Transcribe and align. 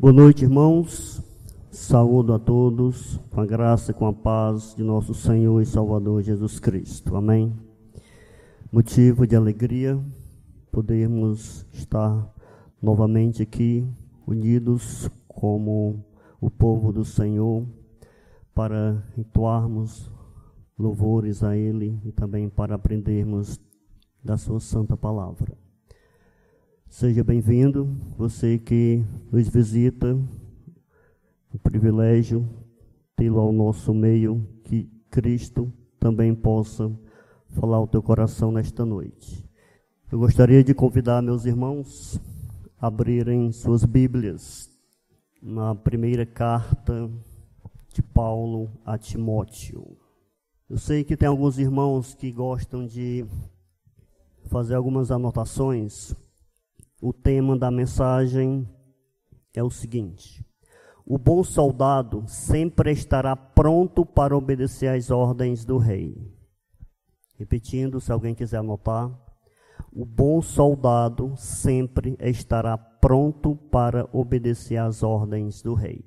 Boa 0.00 0.14
noite, 0.14 0.44
irmãos. 0.44 1.22
Saúdo 1.70 2.32
a 2.32 2.38
todos 2.38 3.20
com 3.28 3.38
a 3.38 3.44
graça 3.44 3.90
e 3.90 3.94
com 3.94 4.06
a 4.06 4.14
paz 4.14 4.74
de 4.74 4.82
nosso 4.82 5.12
Senhor 5.12 5.60
e 5.60 5.66
Salvador 5.66 6.22
Jesus 6.22 6.58
Cristo. 6.58 7.16
Amém. 7.16 7.54
Motivo 8.72 9.26
de 9.26 9.36
alegria 9.36 10.02
podermos 10.72 11.66
estar 11.70 12.34
novamente 12.80 13.42
aqui 13.42 13.86
unidos 14.26 15.10
como 15.28 16.02
o 16.40 16.48
povo 16.48 16.94
do 16.94 17.04
Senhor 17.04 17.66
para 18.54 19.04
entoarmos 19.18 20.10
louvores 20.78 21.42
a 21.42 21.54
Ele 21.54 22.00
e 22.06 22.10
também 22.10 22.48
para 22.48 22.76
aprendermos 22.76 23.60
da 24.24 24.38
Sua 24.38 24.60
Santa 24.60 24.96
Palavra. 24.96 25.69
Seja 26.90 27.22
bem-vindo, 27.22 27.88
você 28.18 28.58
que 28.58 29.00
nos 29.30 29.48
visita, 29.48 30.18
o 31.54 31.56
privilégio 31.56 32.44
tê-lo 33.14 33.38
ao 33.38 33.52
nosso 33.52 33.94
meio, 33.94 34.44
que 34.64 34.90
Cristo 35.08 35.72
também 36.00 36.34
possa 36.34 36.90
falar 37.50 37.76
ao 37.76 37.86
teu 37.86 38.02
coração 38.02 38.50
nesta 38.50 38.84
noite. 38.84 39.48
Eu 40.10 40.18
gostaria 40.18 40.64
de 40.64 40.74
convidar 40.74 41.22
meus 41.22 41.44
irmãos 41.44 42.20
a 42.76 42.88
abrirem 42.88 43.52
suas 43.52 43.84
Bíblias 43.84 44.68
na 45.40 45.76
primeira 45.76 46.26
carta 46.26 47.08
de 47.94 48.02
Paulo 48.02 48.68
a 48.84 48.98
Timóteo. 48.98 49.96
Eu 50.68 50.76
sei 50.76 51.04
que 51.04 51.16
tem 51.16 51.28
alguns 51.28 51.56
irmãos 51.56 52.14
que 52.14 52.32
gostam 52.32 52.84
de 52.84 53.24
fazer 54.48 54.74
algumas 54.74 55.12
anotações 55.12 56.16
o 57.00 57.12
tema 57.12 57.56
da 57.56 57.70
mensagem 57.70 58.68
é 59.54 59.62
o 59.62 59.70
seguinte: 59.70 60.44
o 61.06 61.16
bom 61.16 61.42
soldado 61.42 62.24
sempre 62.26 62.92
estará 62.92 63.34
pronto 63.34 64.04
para 64.04 64.36
obedecer 64.36 64.88
às 64.88 65.10
ordens 65.10 65.64
do 65.64 65.78
rei. 65.78 66.16
Repetindo, 67.36 68.00
se 68.00 68.12
alguém 68.12 68.34
quiser 68.34 68.58
anotar, 68.58 69.10
o 69.92 70.04
bom 70.04 70.42
soldado 70.42 71.34
sempre 71.36 72.16
estará 72.20 72.76
pronto 72.76 73.56
para 73.56 74.08
obedecer 74.12 74.76
às 74.76 75.02
ordens 75.02 75.62
do 75.62 75.74
rei. 75.74 76.04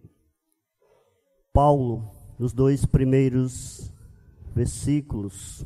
Paulo, 1.52 2.08
nos 2.38 2.54
dois 2.54 2.86
primeiros 2.86 3.92
versículos, 4.56 5.66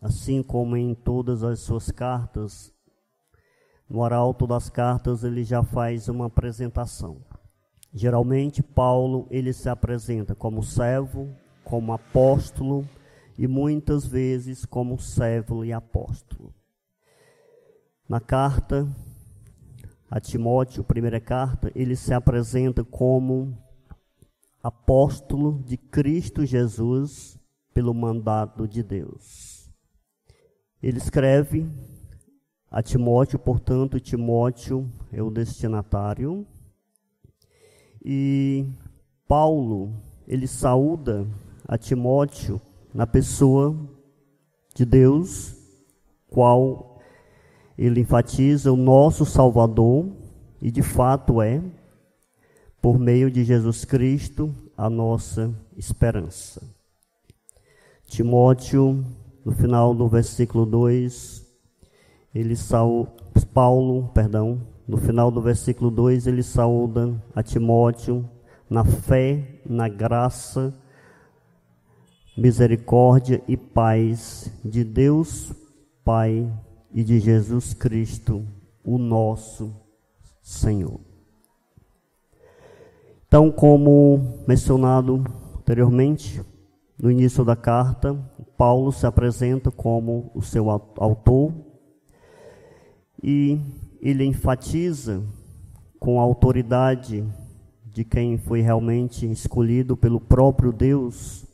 assim 0.00 0.42
como 0.42 0.76
em 0.76 0.94
todas 0.94 1.42
as 1.42 1.60
suas 1.60 1.90
cartas, 1.90 2.74
no 3.88 4.04
arauto 4.04 4.46
das 4.46 4.68
cartas 4.68 5.24
ele 5.24 5.44
já 5.44 5.62
faz 5.62 6.08
uma 6.08 6.26
apresentação. 6.26 7.18
Geralmente 7.92 8.62
Paulo 8.62 9.26
ele 9.30 9.52
se 9.52 9.68
apresenta 9.68 10.34
como 10.34 10.62
servo, 10.62 11.28
como 11.64 11.92
apóstolo 11.92 12.86
e 13.38 13.46
muitas 13.46 14.06
vezes 14.06 14.64
como 14.64 14.98
servo 14.98 15.64
e 15.64 15.72
apóstolo. 15.72 16.52
Na 18.08 18.20
carta 18.20 18.86
a 20.10 20.18
Timóteo, 20.18 20.82
primeira 20.82 21.20
carta, 21.20 21.70
ele 21.74 21.94
se 21.94 22.14
apresenta 22.14 22.82
como 22.82 23.56
apóstolo 24.62 25.62
de 25.66 25.76
Cristo 25.76 26.46
Jesus 26.46 27.38
pelo 27.74 27.92
mandato 27.92 28.66
de 28.66 28.82
Deus. 28.82 29.70
Ele 30.82 30.98
escreve 30.98 31.68
a 32.70 32.82
Timóteo, 32.82 33.38
portanto, 33.38 33.98
Timóteo 33.98 34.90
é 35.12 35.22
o 35.22 35.30
destinatário. 35.30 36.46
E 38.04 38.66
Paulo, 39.26 39.92
ele 40.26 40.46
saúda 40.46 41.26
a 41.66 41.78
Timóteo 41.78 42.60
na 42.92 43.06
pessoa 43.06 43.74
de 44.74 44.84
Deus, 44.84 45.56
qual 46.28 47.00
ele 47.76 48.00
enfatiza 48.00 48.70
o 48.70 48.76
nosso 48.76 49.24
Salvador, 49.24 50.06
e 50.60 50.70
de 50.70 50.82
fato 50.82 51.40
é, 51.40 51.62
por 52.82 52.98
meio 52.98 53.30
de 53.30 53.44
Jesus 53.44 53.84
Cristo, 53.84 54.54
a 54.76 54.90
nossa 54.90 55.54
esperança. 55.76 56.62
Timóteo, 58.06 59.04
no 59.44 59.52
final 59.52 59.94
do 59.94 60.08
versículo 60.08 60.66
2, 60.66 61.47
ele 62.34 62.54
saúda, 62.56 63.12
Paulo, 63.52 64.08
perdão, 64.14 64.60
no 64.86 64.96
final 64.96 65.30
do 65.30 65.40
versículo 65.40 65.90
2, 65.90 66.26
ele 66.26 66.42
saúda 66.42 67.20
a 67.34 67.42
Timóteo 67.42 68.28
na 68.68 68.84
fé, 68.84 69.60
na 69.66 69.88
graça, 69.88 70.74
misericórdia 72.36 73.42
e 73.48 73.56
paz 73.56 74.52
de 74.64 74.84
Deus 74.84 75.52
Pai 76.04 76.50
e 76.90 77.04
de 77.04 77.20
Jesus 77.20 77.74
Cristo, 77.74 78.42
o 78.82 78.96
nosso 78.96 79.74
Senhor. 80.40 81.00
Então, 83.26 83.50
como 83.50 84.42
mencionado 84.46 85.22
anteriormente, 85.58 86.40
no 86.98 87.10
início 87.10 87.44
da 87.44 87.54
carta, 87.54 88.14
Paulo 88.56 88.90
se 88.90 89.06
apresenta 89.06 89.70
como 89.70 90.30
o 90.34 90.40
seu 90.40 90.70
autor 90.70 91.52
e 93.22 93.60
ele 94.00 94.24
enfatiza 94.24 95.22
com 95.98 96.20
a 96.20 96.22
autoridade 96.22 97.24
de 97.84 98.04
quem 98.04 98.38
foi 98.38 98.60
realmente 98.60 99.30
escolhido 99.30 99.96
pelo 99.96 100.20
próprio 100.20 100.72
Deus 100.72 101.44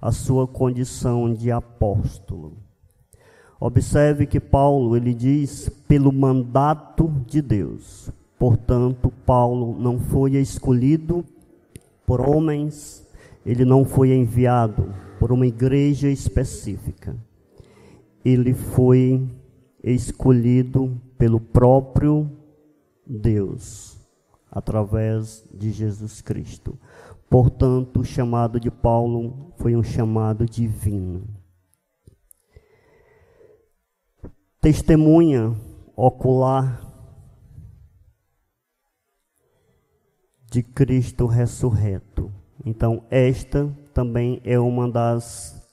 a 0.00 0.12
sua 0.12 0.46
condição 0.46 1.32
de 1.32 1.50
apóstolo. 1.50 2.58
Observe 3.58 4.26
que 4.26 4.38
Paulo 4.38 4.96
ele 4.96 5.14
diz 5.14 5.68
pelo 5.88 6.12
mandato 6.12 7.10
de 7.26 7.40
Deus. 7.40 8.10
Portanto, 8.38 9.12
Paulo 9.24 9.76
não 9.80 9.98
foi 9.98 10.32
escolhido 10.32 11.24
por 12.06 12.20
homens, 12.20 13.06
ele 13.46 13.64
não 13.64 13.84
foi 13.84 14.14
enviado 14.14 14.94
por 15.18 15.32
uma 15.32 15.46
igreja 15.46 16.10
específica. 16.10 17.16
Ele 18.22 18.52
foi 18.52 19.26
escolhido 19.92 20.98
pelo 21.18 21.38
próprio 21.38 22.30
Deus, 23.06 23.98
através 24.50 25.44
de 25.52 25.70
Jesus 25.70 26.22
Cristo. 26.22 26.78
Portanto, 27.28 28.00
o 28.00 28.04
chamado 28.04 28.58
de 28.58 28.70
Paulo 28.70 29.52
foi 29.58 29.76
um 29.76 29.82
chamado 29.82 30.46
divino. 30.46 31.24
Testemunha 34.60 35.54
ocular 35.94 36.80
de 40.50 40.62
Cristo 40.62 41.26
ressurreto. 41.26 42.32
Então, 42.64 43.04
esta 43.10 43.66
também 43.92 44.40
é 44.44 44.58
uma 44.58 44.90
das 44.90 45.68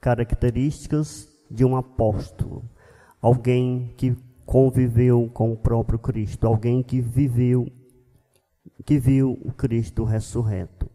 características 0.00 1.28
de 1.50 1.64
um 1.64 1.76
apóstolo 1.76 2.64
alguém 3.20 3.92
que 3.96 4.16
conviveu 4.46 5.30
com 5.32 5.52
o 5.52 5.56
próprio 5.56 5.98
Cristo, 5.98 6.46
alguém 6.46 6.82
que 6.82 7.00
viveu, 7.00 7.70
que 8.84 8.98
viu 8.98 9.38
o 9.44 9.52
Cristo 9.52 10.02
ressurreto, 10.04 10.90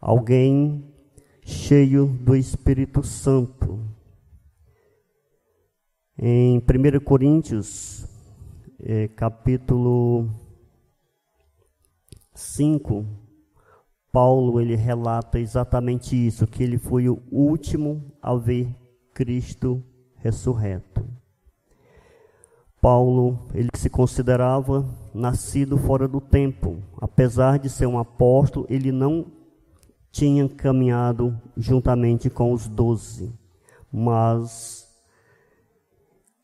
alguém 0.00 0.84
cheio 1.42 2.06
do 2.06 2.36
Espírito 2.36 3.02
Santo. 3.02 3.80
Em 6.18 6.58
1 6.58 7.00
Coríntios, 7.04 8.06
é, 8.80 9.06
capítulo 9.08 10.28
5, 12.34 13.06
Paulo 14.10 14.60
ele 14.60 14.74
relata 14.74 15.38
exatamente 15.38 16.14
isso, 16.14 16.46
que 16.46 16.62
ele 16.62 16.78
foi 16.78 17.08
o 17.08 17.22
último 17.30 18.12
a 18.20 18.34
ver 18.34 18.74
Cristo 19.14 19.82
ressurreto. 20.16 21.15
Paulo, 22.86 23.48
ele 23.52 23.70
se 23.74 23.90
considerava 23.90 24.88
nascido 25.12 25.76
fora 25.76 26.06
do 26.06 26.20
tempo. 26.20 26.80
Apesar 27.00 27.58
de 27.58 27.68
ser 27.68 27.84
um 27.86 27.98
apóstolo, 27.98 28.64
ele 28.70 28.92
não 28.92 29.26
tinha 30.12 30.48
caminhado 30.48 31.36
juntamente 31.56 32.30
com 32.30 32.52
os 32.52 32.68
doze, 32.68 33.36
mas 33.92 34.86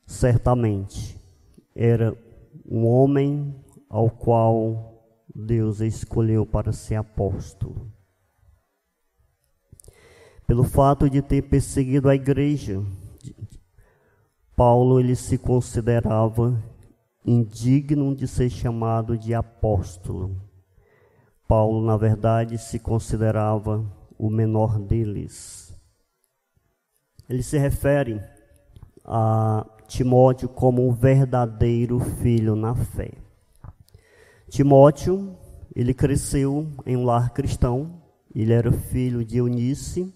certamente 0.04 1.16
era 1.76 2.12
um 2.68 2.88
homem 2.88 3.54
ao 3.88 4.10
qual 4.10 5.00
Deus 5.32 5.80
escolheu 5.80 6.44
para 6.44 6.72
ser 6.72 6.96
apóstolo. 6.96 7.88
Pelo 10.44 10.64
fato 10.64 11.08
de 11.08 11.22
ter 11.22 11.42
perseguido 11.42 12.08
a 12.08 12.16
igreja, 12.16 12.82
Paulo 14.56 15.00
ele 15.00 15.16
se 15.16 15.38
considerava 15.38 16.62
indigno 17.24 18.14
de 18.14 18.26
ser 18.26 18.50
chamado 18.50 19.16
de 19.16 19.34
apóstolo. 19.34 20.36
Paulo, 21.48 21.84
na 21.84 21.96
verdade, 21.96 22.58
se 22.58 22.78
considerava 22.78 23.84
o 24.18 24.30
menor 24.30 24.78
deles. 24.78 25.74
Ele 27.28 27.42
se 27.42 27.58
refere 27.58 28.20
a 29.04 29.66
Timóteo 29.88 30.48
como 30.48 30.86
um 30.86 30.92
verdadeiro 30.92 31.98
filho 32.00 32.56
na 32.56 32.74
fé. 32.74 33.12
Timóteo, 34.48 35.36
ele 35.74 35.94
cresceu 35.94 36.70
em 36.86 36.96
um 36.96 37.04
lar 37.04 37.32
cristão, 37.32 38.02
ele 38.34 38.52
era 38.52 38.72
filho 38.72 39.24
de 39.24 39.38
Eunice, 39.38 40.14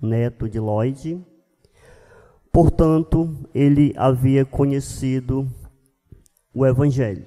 neto 0.00 0.48
de 0.48 0.60
Lloyd. 0.60 1.24
Portanto, 2.54 3.36
ele 3.52 3.92
havia 3.96 4.44
conhecido 4.44 5.50
o 6.54 6.64
Evangelho. 6.64 7.26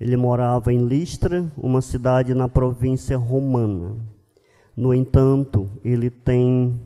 Ele 0.00 0.16
morava 0.16 0.72
em 0.72 0.86
Listra, 0.86 1.52
uma 1.58 1.82
cidade 1.82 2.32
na 2.32 2.48
província 2.48 3.18
romana. 3.18 3.98
No 4.74 4.94
entanto, 4.94 5.70
ele 5.84 6.08
tem 6.08 6.80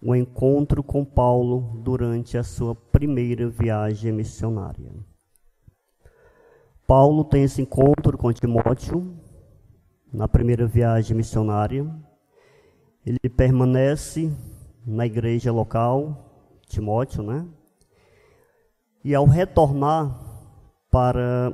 um 0.00 0.14
encontro 0.14 0.80
com 0.80 1.04
Paulo 1.04 1.82
durante 1.82 2.38
a 2.38 2.44
sua 2.44 2.72
primeira 2.72 3.48
viagem 3.48 4.12
missionária. 4.12 4.92
Paulo 6.86 7.24
tem 7.24 7.42
esse 7.42 7.60
encontro 7.60 8.16
com 8.16 8.32
Timóteo 8.32 9.12
na 10.12 10.28
primeira 10.28 10.68
viagem 10.68 11.16
missionária. 11.16 11.84
Ele 13.04 13.28
permanece 13.28 14.32
na 14.86 15.04
igreja 15.04 15.50
local, 15.50 16.29
Timóteo, 16.70 17.22
né? 17.22 17.46
E 19.04 19.14
ao 19.14 19.26
retornar 19.26 20.18
para 20.90 21.52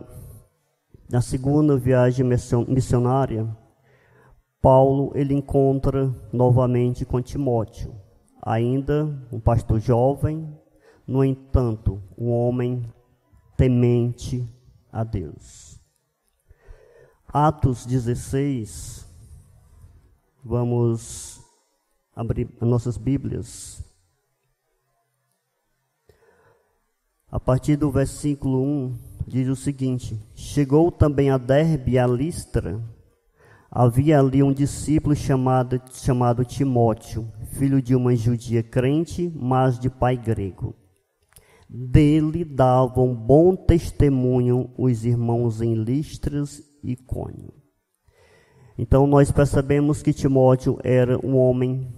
a 1.12 1.20
segunda 1.20 1.76
viagem 1.76 2.26
missionária, 2.68 3.48
Paulo 4.60 5.12
ele 5.14 5.32
encontra 5.32 6.12
novamente 6.32 7.04
com 7.04 7.22
Timóteo, 7.22 7.94
ainda 8.42 9.04
um 9.32 9.40
pastor 9.40 9.80
jovem, 9.80 10.54
no 11.06 11.24
entanto, 11.24 12.02
um 12.18 12.30
homem 12.30 12.82
temente 13.56 14.46
a 14.92 15.02
Deus. 15.02 15.80
Atos 17.28 17.86
16, 17.86 19.06
vamos 20.44 21.40
abrir 22.14 22.48
as 22.60 22.68
nossas 22.68 22.96
Bíblias. 22.96 23.85
A 27.28 27.40
partir 27.40 27.74
do 27.74 27.90
versículo 27.90 28.62
1, 28.62 28.98
diz 29.26 29.48
o 29.48 29.56
seguinte: 29.56 30.16
Chegou 30.32 30.92
também 30.92 31.28
a 31.28 31.36
Derbe 31.36 31.98
a 31.98 32.06
Listra. 32.06 32.80
Havia 33.68 34.20
ali 34.20 34.44
um 34.44 34.52
discípulo 34.52 35.14
chamado, 35.14 35.82
chamado 35.92 36.44
Timóteo, 36.44 37.30
filho 37.50 37.82
de 37.82 37.96
uma 37.96 38.14
judia 38.14 38.62
crente, 38.62 39.30
mas 39.34 39.76
de 39.76 39.90
pai 39.90 40.16
grego. 40.16 40.74
Dele 41.68 42.44
davam 42.44 43.12
bom 43.12 43.56
testemunho 43.56 44.70
os 44.78 45.04
irmãos 45.04 45.60
em 45.60 45.74
Listras 45.74 46.62
e 46.82 46.94
Cônio. 46.94 47.52
Então 48.78 49.04
nós 49.04 49.32
percebemos 49.32 50.00
que 50.00 50.12
Timóteo 50.12 50.78
era 50.84 51.18
um 51.26 51.36
homem 51.36 51.88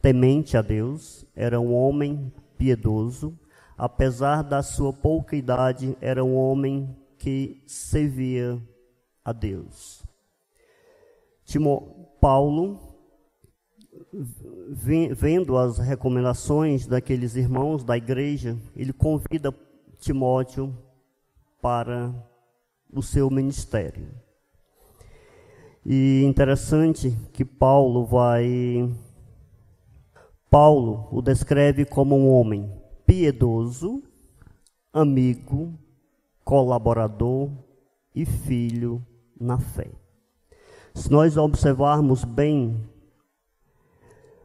temente 0.00 0.56
a 0.56 0.62
Deus, 0.62 1.26
era 1.34 1.58
um 1.60 1.74
homem 1.74 2.32
piedoso, 2.56 3.36
apesar 3.76 4.42
da 4.42 4.62
sua 4.62 4.92
pouca 4.92 5.36
idade, 5.36 5.96
era 6.00 6.24
um 6.24 6.36
homem 6.36 6.96
que 7.18 7.62
servia 7.66 8.60
a 9.24 9.32
Deus. 9.32 10.04
Timó, 11.44 11.80
Paulo 12.20 12.96
vendo 15.14 15.56
as 15.56 15.78
recomendações 15.78 16.86
daqueles 16.86 17.36
irmãos 17.36 17.84
da 17.84 17.96
igreja, 17.96 18.56
ele 18.74 18.92
convida 18.92 19.54
Timóteo 19.98 20.76
para 21.60 22.14
o 22.92 23.02
seu 23.02 23.30
ministério. 23.30 24.08
E 25.84 26.22
interessante 26.24 27.16
que 27.32 27.44
Paulo 27.44 28.04
vai 28.04 28.92
Paulo 30.50 31.08
o 31.12 31.22
descreve 31.22 31.84
como 31.84 32.16
um 32.16 32.28
homem 32.30 32.70
piedoso, 33.06 34.02
amigo, 34.92 35.78
colaborador 36.44 37.50
e 38.14 38.26
filho 38.26 39.04
na 39.40 39.58
fé. 39.58 39.90
Se 40.94 41.10
nós 41.10 41.36
observarmos 41.36 42.24
bem 42.24 42.84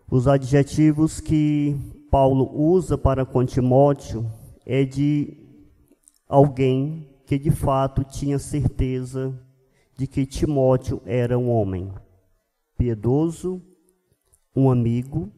os 0.10 0.28
adjetivos 0.28 1.20
que 1.20 1.76
Paulo 2.12 2.52
usa 2.54 2.98
para 2.98 3.26
com 3.26 3.46
Timóteo 3.46 4.30
é 4.66 4.84
de 4.84 5.38
alguém 6.28 7.08
que 7.26 7.40
de 7.40 7.50
fato 7.50 8.04
tinha 8.04 8.38
certeza 8.38 9.34
de 9.98 10.06
que 10.06 10.26
Timóteo 10.26 11.02
era 11.06 11.40
um 11.40 11.50
homem 11.50 11.94
piedoso, 12.78 13.62
um 14.54 14.70
amigo. 14.70 15.32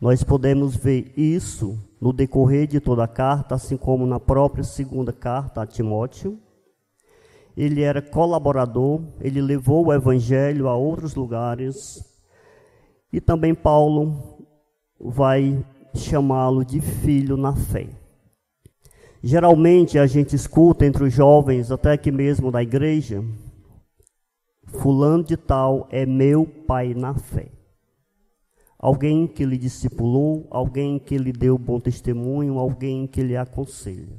Nós 0.00 0.24
podemos 0.24 0.74
ver 0.74 1.12
isso 1.18 1.78
no 2.04 2.12
decorrer 2.12 2.66
de 2.66 2.80
toda 2.80 3.04
a 3.04 3.08
carta, 3.08 3.54
assim 3.54 3.78
como 3.78 4.04
na 4.04 4.20
própria 4.20 4.62
segunda 4.62 5.10
carta 5.10 5.62
a 5.62 5.66
Timóteo. 5.66 6.38
Ele 7.56 7.80
era 7.80 8.02
colaborador, 8.02 9.00
ele 9.22 9.40
levou 9.40 9.86
o 9.86 9.92
evangelho 9.92 10.68
a 10.68 10.76
outros 10.76 11.14
lugares, 11.14 12.04
e 13.10 13.22
também 13.22 13.54
Paulo 13.54 14.46
vai 15.00 15.64
chamá-lo 15.94 16.62
de 16.62 16.78
filho 16.78 17.38
na 17.38 17.56
fé. 17.56 17.88
Geralmente 19.22 19.98
a 19.98 20.06
gente 20.06 20.36
escuta 20.36 20.84
entre 20.84 21.04
os 21.04 21.12
jovens, 21.14 21.70
até 21.70 21.92
aqui 21.92 22.12
mesmo 22.12 22.52
da 22.52 22.62
igreja, 22.62 23.24
fulano 24.66 25.24
de 25.24 25.38
tal 25.38 25.88
é 25.90 26.04
meu 26.04 26.44
pai 26.44 26.92
na 26.92 27.14
fé. 27.14 27.48
Alguém 28.84 29.26
que 29.26 29.46
lhe 29.46 29.56
discipulou, 29.56 30.46
alguém 30.50 30.98
que 30.98 31.16
lhe 31.16 31.32
deu 31.32 31.56
bom 31.56 31.80
testemunho, 31.80 32.58
alguém 32.58 33.06
que 33.06 33.22
lhe 33.22 33.34
aconselha. 33.34 34.14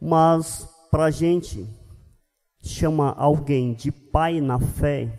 Mas 0.00 0.64
para 0.92 1.06
a 1.06 1.10
gente 1.10 1.68
chamar 2.62 3.16
alguém 3.18 3.74
de 3.74 3.90
pai 3.90 4.40
na 4.40 4.60
fé, 4.60 5.12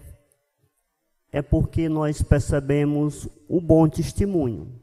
é 1.33 1.41
porque 1.41 1.89
nós 1.89 2.21
percebemos 2.21 3.27
o 3.49 3.59
bom 3.59 3.89
testemunho. 3.89 4.81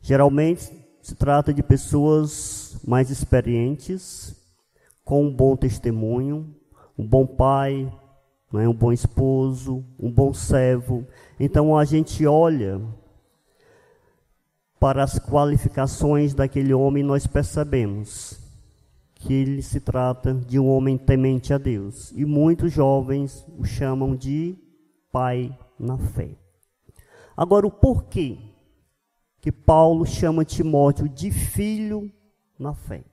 Geralmente 0.00 0.72
se 1.02 1.14
trata 1.14 1.52
de 1.52 1.62
pessoas 1.62 2.80
mais 2.88 3.10
experientes, 3.10 4.34
com 5.04 5.26
um 5.26 5.36
bom 5.36 5.54
testemunho, 5.58 6.56
um 6.96 7.06
bom 7.06 7.26
pai, 7.26 7.92
né, 8.50 8.68
um 8.68 8.74
bom 8.74 8.92
esposo, 8.92 9.84
um 9.98 10.10
bom 10.10 10.32
servo. 10.32 11.06
Então 11.38 11.76
a 11.76 11.84
gente 11.84 12.26
olha 12.26 12.80
para 14.78 15.04
as 15.04 15.18
qualificações 15.18 16.34
daquele 16.34 16.74
homem, 16.74 17.04
nós 17.04 17.26
percebemos 17.26 18.40
que 19.14 19.32
ele 19.32 19.62
se 19.62 19.78
trata 19.78 20.34
de 20.34 20.58
um 20.58 20.68
homem 20.68 20.98
temente 20.98 21.54
a 21.54 21.58
Deus. 21.58 22.12
E 22.16 22.24
muitos 22.24 22.72
jovens 22.72 23.46
o 23.56 23.64
chamam 23.64 24.16
de 24.16 24.56
pai 25.12 25.56
na 25.78 25.96
fé. 25.96 26.30
Agora, 27.36 27.66
o 27.66 27.70
porquê 27.70 28.38
que 29.40 29.52
Paulo 29.52 30.04
chama 30.04 30.44
Timóteo 30.44 31.08
de 31.08 31.30
filho 31.30 32.10
na 32.58 32.74
fé? 32.74 33.04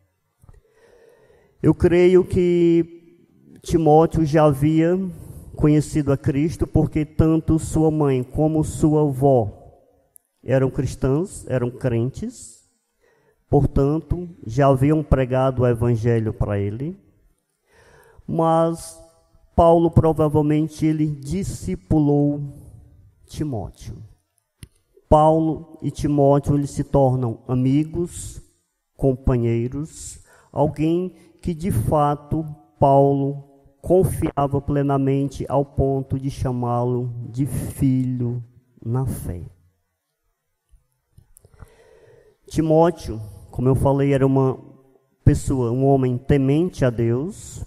Eu 1.61 1.75
creio 1.75 2.23
que 2.23 3.17
Timóteo 3.61 4.25
já 4.25 4.45
havia 4.45 4.97
conhecido 5.59 6.13
a 6.13 6.17
Cristo, 6.17 6.65
porque 6.65 7.03
tanto 7.03 7.59
sua 7.59 7.91
mãe 7.91 8.23
como 8.23 8.63
sua 8.63 9.01
avó 9.01 9.51
eram 10.41 10.71
cristãs, 10.71 11.45
eram 11.49 11.69
crentes, 11.69 12.63
portanto, 13.49 14.29
já 14.47 14.67
haviam 14.67 15.03
pregado 15.03 15.63
o 15.63 15.67
evangelho 15.67 16.33
para 16.33 16.57
ele. 16.57 16.97
Mas 18.25 18.97
Paulo 19.53 19.91
provavelmente 19.91 20.85
ele 20.85 21.07
discipulou 21.07 22.41
Timóteo. 23.25 23.97
Paulo 25.09 25.77
e 25.81 25.91
Timóteo 25.91 26.55
eles 26.55 26.69
se 26.69 26.85
tornam 26.85 27.41
amigos, 27.49 28.41
companheiros, 28.95 30.23
alguém 30.53 31.13
que 31.41 31.53
de 31.53 31.69
fato 31.69 32.45
Paulo 32.79 33.48
confiava 33.81 34.61
plenamente 34.61 35.45
ao 35.47 35.63
ponto 35.63 36.19
de 36.19 36.29
chamá-lo 36.29 37.11
de 37.29 37.45
filho 37.45 38.43
na 38.83 39.05
fé. 39.05 39.41
Timóteo, 42.47 43.21
como 43.51 43.67
eu 43.67 43.75
falei, 43.75 44.13
era 44.13 44.25
uma 44.25 44.59
pessoa, 45.23 45.71
um 45.71 45.85
homem 45.85 46.17
temente 46.17 46.83
a 46.83 46.89
Deus, 46.89 47.63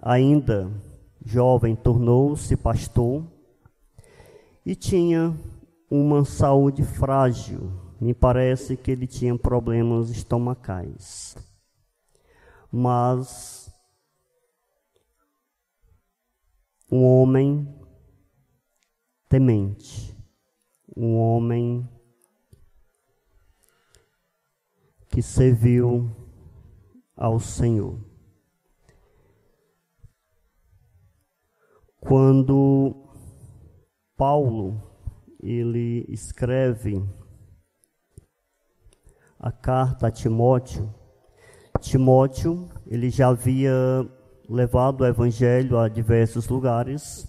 ainda 0.00 0.70
jovem, 1.24 1.74
tornou-se 1.74 2.56
pastor 2.56 3.24
e 4.64 4.74
tinha 4.74 5.36
uma 5.90 6.24
saúde 6.24 6.84
frágil. 6.84 7.72
Me 8.00 8.14
parece 8.14 8.76
que 8.76 8.90
ele 8.90 9.06
tinha 9.06 9.36
problemas 9.36 10.10
estomacais. 10.10 11.36
Mas 12.72 13.59
um 16.90 17.04
homem 17.04 17.72
temente, 19.28 20.16
um 20.96 21.16
homem 21.16 21.88
que 25.08 25.22
serviu 25.22 26.10
ao 27.16 27.38
Senhor. 27.38 27.98
Quando 32.00 33.08
Paulo 34.16 34.82
ele 35.40 36.04
escreve 36.08 37.02
a 39.38 39.52
carta 39.52 40.08
a 40.08 40.10
Timóteo, 40.10 40.92
Timóteo 41.80 42.68
ele 42.86 43.10
já 43.10 43.28
havia 43.28 43.72
levado 44.50 45.02
o 45.02 45.06
evangelho 45.06 45.78
a 45.78 45.88
diversos 45.88 46.48
lugares. 46.48 47.28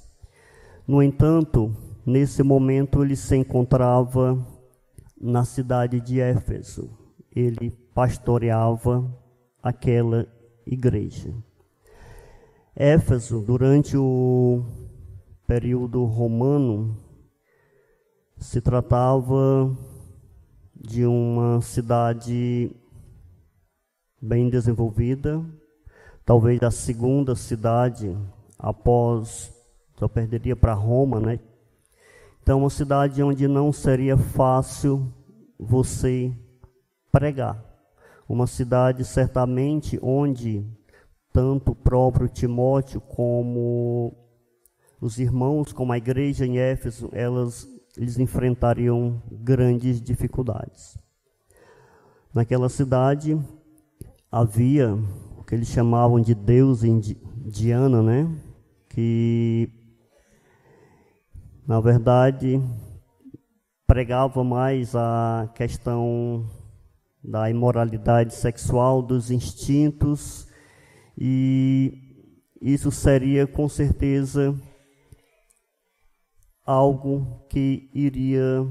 No 0.88 1.04
entanto, 1.04 1.76
nesse 2.04 2.42
momento 2.42 3.04
ele 3.04 3.16
se 3.16 3.36
encontrava 3.36 4.44
na 5.20 5.46
cidade 5.46 6.02
de 6.02 6.20
Éfeso. 6.20 6.90
Ele 7.34 7.70
pastoreava 7.94 9.08
aquela 9.62 10.28
igreja. 10.66 11.32
Éfeso, 12.76 13.40
durante 13.42 13.96
o 13.96 14.66
período 15.46 16.04
romano, 16.06 16.98
se 18.38 18.60
tratava 18.60 19.78
de 20.74 21.06
uma 21.06 21.62
cidade 21.62 22.76
bem 24.20 24.50
desenvolvida, 24.50 25.46
talvez 26.26 26.62
a 26.64 26.72
segunda 26.72 27.36
cidade 27.36 28.16
após, 28.58 29.52
só 29.98 30.08
perderia 30.08 30.56
para 30.56 30.74
Roma, 30.74 31.20
né? 31.20 31.40
Então, 32.42 32.60
uma 32.60 32.70
cidade 32.70 33.22
onde 33.22 33.48
não 33.48 33.72
seria 33.72 34.18
fácil 34.18 35.12
você 35.60 36.36
pregar. 37.12 37.64
Uma 38.28 38.48
cidade 38.48 39.06
certamente 39.06 40.00
onde 40.02 40.66
tanto 41.32 41.72
o 41.72 41.76
próprio 41.76 42.28
Timóteo 42.28 43.00
como 43.00 44.14
os 45.00 45.20
irmãos, 45.20 45.72
como 45.72 45.92
a 45.92 45.98
igreja 45.98 46.46
em 46.46 46.58
Éfeso, 46.58 47.10
elas 47.12 47.68
eles 47.98 48.18
enfrentariam 48.18 49.22
grandes 49.30 50.02
dificuldades. 50.02 50.98
Naquela 52.34 52.70
cidade 52.70 53.38
havia 54.32 54.98
que 55.52 55.56
eles 55.56 55.68
chamavam 55.68 56.22
de 56.22 56.34
Deus 56.34 56.82
indiana, 56.82 58.02
né? 58.02 58.26
Que 58.88 59.70
na 61.68 61.82
verdade 61.82 62.62
pregava 63.86 64.46
mais 64.46 64.96
a 64.96 65.52
questão 65.54 66.50
da 67.22 67.50
imoralidade 67.50 68.34
sexual, 68.34 69.02
dos 69.02 69.30
instintos, 69.30 70.48
e 71.18 72.32
isso 72.62 72.90
seria 72.90 73.46
com 73.46 73.68
certeza 73.68 74.58
algo 76.66 77.46
que 77.50 77.90
iria 77.94 78.66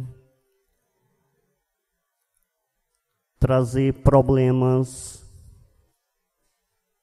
trazer 3.38 4.02
problemas 4.02 5.29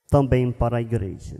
também 0.09 0.51
para 0.51 0.77
a 0.77 0.81
igreja. 0.81 1.39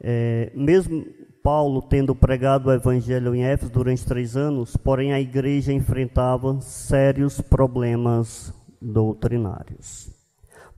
É, 0.00 0.52
mesmo 0.54 1.04
Paulo 1.42 1.82
tendo 1.82 2.14
pregado 2.14 2.68
o 2.68 2.72
evangelho 2.72 3.34
em 3.34 3.44
Éfeso 3.44 3.72
durante 3.72 4.04
três 4.04 4.36
anos, 4.36 4.76
porém 4.76 5.12
a 5.12 5.20
igreja 5.20 5.72
enfrentava 5.72 6.60
sérios 6.60 7.40
problemas 7.40 8.52
doutrinários. 8.80 10.10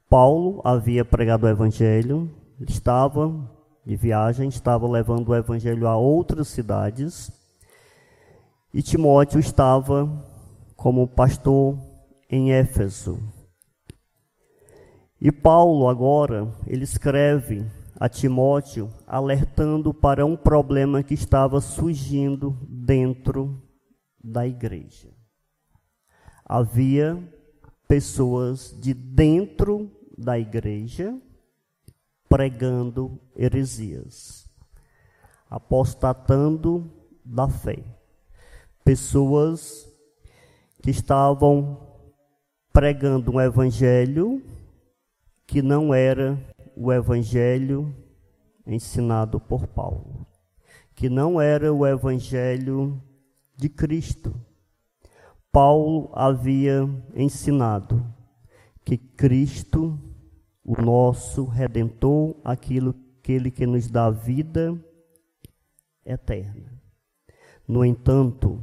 Paulo 0.08 0.60
havia 0.64 1.04
pregado 1.04 1.46
o 1.46 1.48
evangelho, 1.48 2.30
estava 2.60 3.32
de 3.84 3.96
viagem, 3.96 4.48
estava 4.48 4.88
levando 4.88 5.28
o 5.28 5.34
evangelho 5.34 5.86
a 5.86 5.96
outras 5.96 6.48
cidades, 6.48 7.30
e 8.72 8.82
Timóteo 8.82 9.40
estava 9.40 10.08
como 10.76 11.08
pastor 11.08 11.89
em 12.30 12.52
Éfeso. 12.52 13.18
E 15.20 15.32
Paulo 15.32 15.88
agora, 15.88 16.50
ele 16.66 16.84
escreve 16.84 17.66
a 17.98 18.08
Timóteo, 18.08 18.90
alertando 19.06 19.92
para 19.92 20.24
um 20.24 20.36
problema 20.36 21.02
que 21.02 21.12
estava 21.12 21.60
surgindo 21.60 22.56
dentro 22.66 23.62
da 24.22 24.46
igreja. 24.46 25.12
Havia 26.46 27.22
pessoas 27.86 28.74
de 28.80 28.94
dentro 28.94 29.90
da 30.16 30.38
igreja 30.38 31.20
pregando 32.28 33.20
heresias, 33.36 34.48
apostatando 35.50 36.90
da 37.24 37.48
fé. 37.48 37.84
Pessoas 38.84 39.86
que 40.82 40.90
estavam 40.90 41.89
pregando 42.72 43.32
um 43.32 43.40
evangelho 43.40 44.42
que 45.46 45.62
não 45.62 45.92
era 45.92 46.38
o 46.76 46.92
evangelho 46.92 47.94
ensinado 48.66 49.40
por 49.40 49.66
Paulo, 49.66 50.26
que 50.94 51.08
não 51.08 51.40
era 51.40 51.72
o 51.72 51.86
evangelho 51.86 53.02
de 53.56 53.68
Cristo. 53.68 54.34
Paulo 55.52 56.10
havia 56.14 56.88
ensinado 57.14 58.04
que 58.84 58.96
Cristo, 58.96 59.98
o 60.64 60.80
nosso 60.80 61.44
redentor, 61.44 62.36
aquilo 62.44 62.94
aquele 63.30 63.50
que 63.50 63.66
nos 63.66 63.88
dá 63.88 64.10
vida 64.10 64.76
eterna. 66.04 66.82
No 67.68 67.84
entanto, 67.84 68.60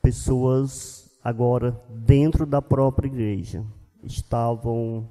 pessoas 0.00 1.07
agora 1.22 1.80
dentro 1.88 2.46
da 2.46 2.62
própria 2.62 3.08
igreja 3.08 3.64
estavam 4.02 5.08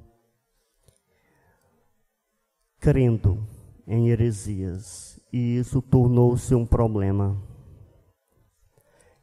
crendo 2.80 3.46
em 3.86 4.10
heresias 4.10 5.20
e 5.32 5.58
isso 5.58 5.82
tornou-se 5.82 6.54
um 6.56 6.66
problema. 6.66 7.42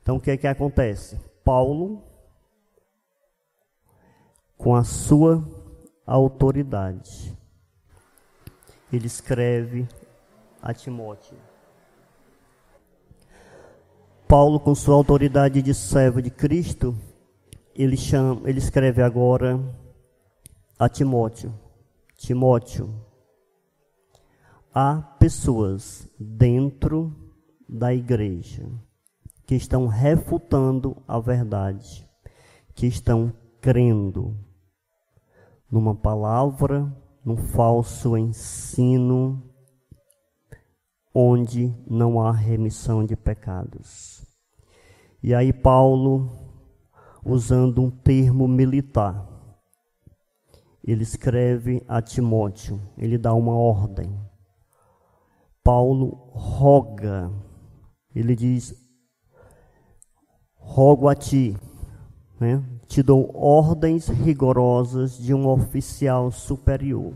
Então 0.02 0.16
o 0.16 0.20
que 0.20 0.30
é 0.30 0.36
que 0.36 0.46
acontece? 0.46 1.18
Paulo, 1.42 2.02
com 4.56 4.74
a 4.74 4.84
sua 4.84 5.42
autoridade, 6.06 7.36
ele 8.92 9.06
escreve 9.06 9.88
a 10.60 10.72
Timóteo. 10.72 11.36
Paulo, 14.28 14.58
com 14.58 14.74
sua 14.74 14.94
autoridade 14.94 15.60
de 15.62 15.74
servo 15.74 16.20
de 16.20 16.30
Cristo, 16.30 16.96
ele, 17.74 17.96
chama, 17.96 18.48
ele 18.48 18.58
escreve 18.58 19.02
agora 19.02 19.60
a 20.78 20.88
Timóteo: 20.88 21.52
Timóteo, 22.16 22.94
há 24.74 24.96
pessoas 25.18 26.08
dentro 26.18 27.14
da 27.68 27.94
igreja 27.94 28.68
que 29.46 29.54
estão 29.54 29.86
refutando 29.86 30.96
a 31.06 31.18
verdade, 31.18 32.08
que 32.74 32.86
estão 32.86 33.32
crendo 33.60 34.36
numa 35.70 35.94
palavra, 35.94 36.94
num 37.24 37.36
falso 37.36 38.16
ensino, 38.16 39.42
onde 41.14 41.74
não 41.86 42.20
há 42.20 42.32
remissão 42.32 43.04
de 43.04 43.16
pecados. 43.16 44.13
E 45.26 45.34
aí, 45.34 45.54
Paulo, 45.54 46.28
usando 47.24 47.80
um 47.80 47.90
termo 47.90 48.46
militar, 48.46 49.26
ele 50.84 51.02
escreve 51.02 51.82
a 51.88 52.02
Timóteo, 52.02 52.78
ele 52.98 53.16
dá 53.16 53.32
uma 53.32 53.56
ordem 53.56 54.14
Paulo 55.64 56.30
roga, 56.34 57.32
ele 58.14 58.36
diz: 58.36 58.74
rogo 60.56 61.08
a 61.08 61.14
ti, 61.14 61.56
né? 62.38 62.62
te 62.86 63.02
dou 63.02 63.34
ordens 63.34 64.08
rigorosas 64.08 65.16
de 65.16 65.32
um 65.32 65.48
oficial 65.48 66.30
superior. 66.30 67.14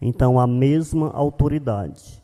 Então, 0.00 0.38
a 0.38 0.46
mesma 0.46 1.10
autoridade 1.10 2.22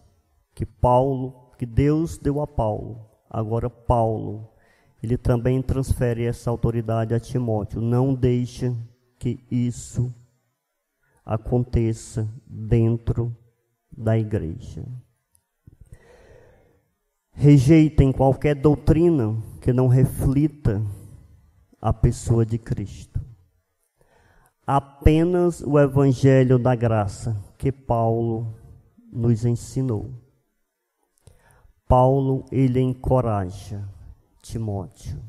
que 0.55 0.65
Paulo, 0.65 1.50
que 1.59 1.67
Deus 1.67 2.17
deu 2.17 2.41
a 2.41 2.47
Paulo, 2.47 3.05
agora 3.29 3.69
Paulo, 3.69 4.49
ele 5.02 5.16
também 5.16 5.62
transfere 5.62 6.25
essa 6.25 6.50
autoridade 6.50 7.14
a 7.14 7.21
Timóteo. 7.21 7.80
Não 7.80 8.14
deixa 8.14 8.76
que 9.19 9.40
isso 9.50 10.14
aconteça 11.25 12.28
dentro 12.47 13.35
da 13.90 14.19
igreja. 14.19 14.85
Rejeitem 17.33 18.12
qualquer 18.12 18.54
doutrina 18.54 19.42
que 19.61 19.73
não 19.73 19.88
reflita 19.88 20.83
a 21.80 21.92
pessoa 21.92 22.45
de 22.45 22.59
Cristo. 22.59 23.21
Apenas 24.66 25.62
o 25.62 25.78
evangelho 25.78 26.59
da 26.59 26.75
graça 26.75 27.37
que 27.57 27.73
Paulo 27.73 28.54
nos 29.11 29.45
ensinou. 29.45 30.11
Paulo 31.88 32.45
ele 32.52 32.80
encoraja 32.80 33.88
Timóteo. 34.50 35.23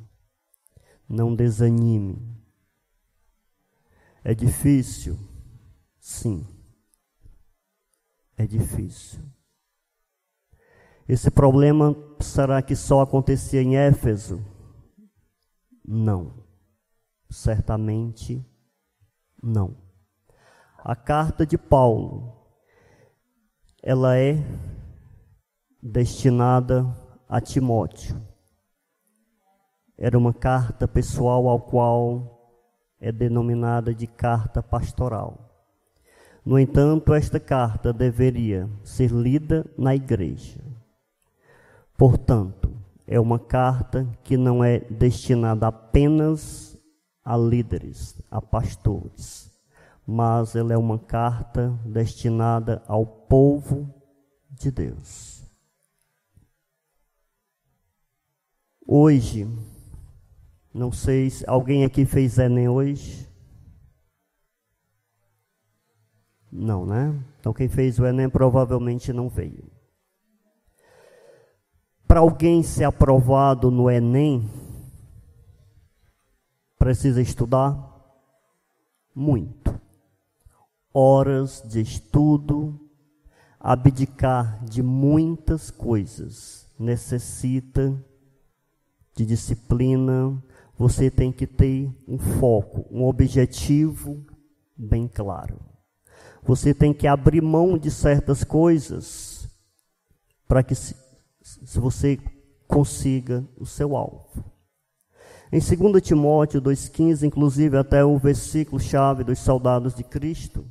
Não 1.08 1.36
desanime. 1.36 2.36
É 4.24 4.34
difícil? 4.34 5.20
Sim. 6.00 6.48
É 8.36 8.48
difícil. 8.48 9.24
Esse 11.08 11.30
problema 11.30 11.96
será 12.20 12.62
que 12.62 12.76
só 12.76 13.02
acontecia 13.02 13.62
em 13.62 13.78
Éfeso? 13.78 14.44
Não. 15.86 16.48
Certamente 17.30 18.44
não. 19.42 19.78
A 20.78 20.96
carta 20.96 21.46
de 21.46 21.58
Paulo 21.58 22.42
ela 23.84 24.18
é 24.18 24.36
destinada 25.82 26.86
a 27.28 27.40
Timóteo. 27.40 28.31
Era 30.04 30.18
uma 30.18 30.34
carta 30.34 30.88
pessoal 30.88 31.48
ao 31.48 31.60
qual 31.60 32.56
é 33.00 33.12
denominada 33.12 33.94
de 33.94 34.08
carta 34.08 34.64
pastoral. 34.64 35.64
No 36.44 36.58
entanto, 36.58 37.14
esta 37.14 37.40
carta 37.40 37.94
deveria 37.94 38.68
ser 38.84 39.12
lida 39.12 39.64
na 39.78 39.94
igreja. 39.94 40.60
Portanto, 41.96 42.76
é 43.06 43.20
uma 43.20 43.38
carta 43.38 44.08
que 44.24 44.36
não 44.38 44.64
é 44.64 44.80
destinada 44.80 45.68
apenas 45.68 46.76
a 47.24 47.38
líderes, 47.38 48.20
a 48.32 48.42
pastores, 48.42 49.52
mas 50.04 50.56
ela 50.56 50.74
é 50.74 50.78
uma 50.78 50.98
carta 50.98 51.80
destinada 51.86 52.82
ao 52.88 53.06
povo 53.06 53.94
de 54.50 54.72
Deus. 54.72 55.46
Hoje, 58.88 59.48
não 60.74 60.92
sei 60.92 61.30
se 61.30 61.44
alguém 61.48 61.84
aqui 61.84 62.06
fez 62.06 62.38
Enem 62.38 62.70
hoje. 62.70 63.30
Não, 66.52 66.86
né? 66.86 67.14
Então 67.40 67.54
quem 67.54 67.68
fez 67.68 68.00
o 68.00 68.06
Enem 68.06 68.30
provavelmente 68.30 69.12
não 69.12 69.30
veio. 69.30 69.70
Para 72.08 72.20
alguém 72.20 72.62
ser 72.62 72.84
aprovado 72.84 73.72
no 73.72 73.90
Enem, 73.90 74.50
precisa 76.78 77.22
estudar 77.22 77.92
muito. 79.16 79.80
Horas 80.94 81.64
de 81.66 81.80
estudo, 81.80 82.80
abdicar 83.60 84.64
de 84.66 84.84
muitas 84.84 85.72
coisas, 85.72 86.68
necessita 86.78 87.98
de 89.16 89.26
disciplina, 89.26 90.42
você 90.82 91.12
tem 91.12 91.32
que 91.32 91.46
ter 91.46 91.88
um 92.08 92.18
foco, 92.18 92.88
um 92.90 93.04
objetivo 93.04 94.26
bem 94.76 95.08
claro. 95.08 95.60
Você 96.42 96.74
tem 96.74 96.92
que 96.92 97.06
abrir 97.06 97.40
mão 97.40 97.78
de 97.78 97.92
certas 97.92 98.44
coisas 98.44 99.48
para 100.48 100.64
que 100.64 100.74
se, 100.74 100.96
se 101.40 101.80
você 101.80 102.18
consiga 102.68 103.48
o 103.60 103.64
seu 103.64 103.96
alvo. 103.96 104.44
Em 105.52 105.60
2 105.60 106.02
Timóteo 106.02 106.60
2,15, 106.60 107.28
inclusive 107.28 107.78
até 107.78 108.04
o 108.04 108.18
versículo 108.18 108.82
chave 108.82 109.24
dos 109.24 109.38
soldados 109.38 109.94
de 109.94 110.04
Cristo, 110.04 110.66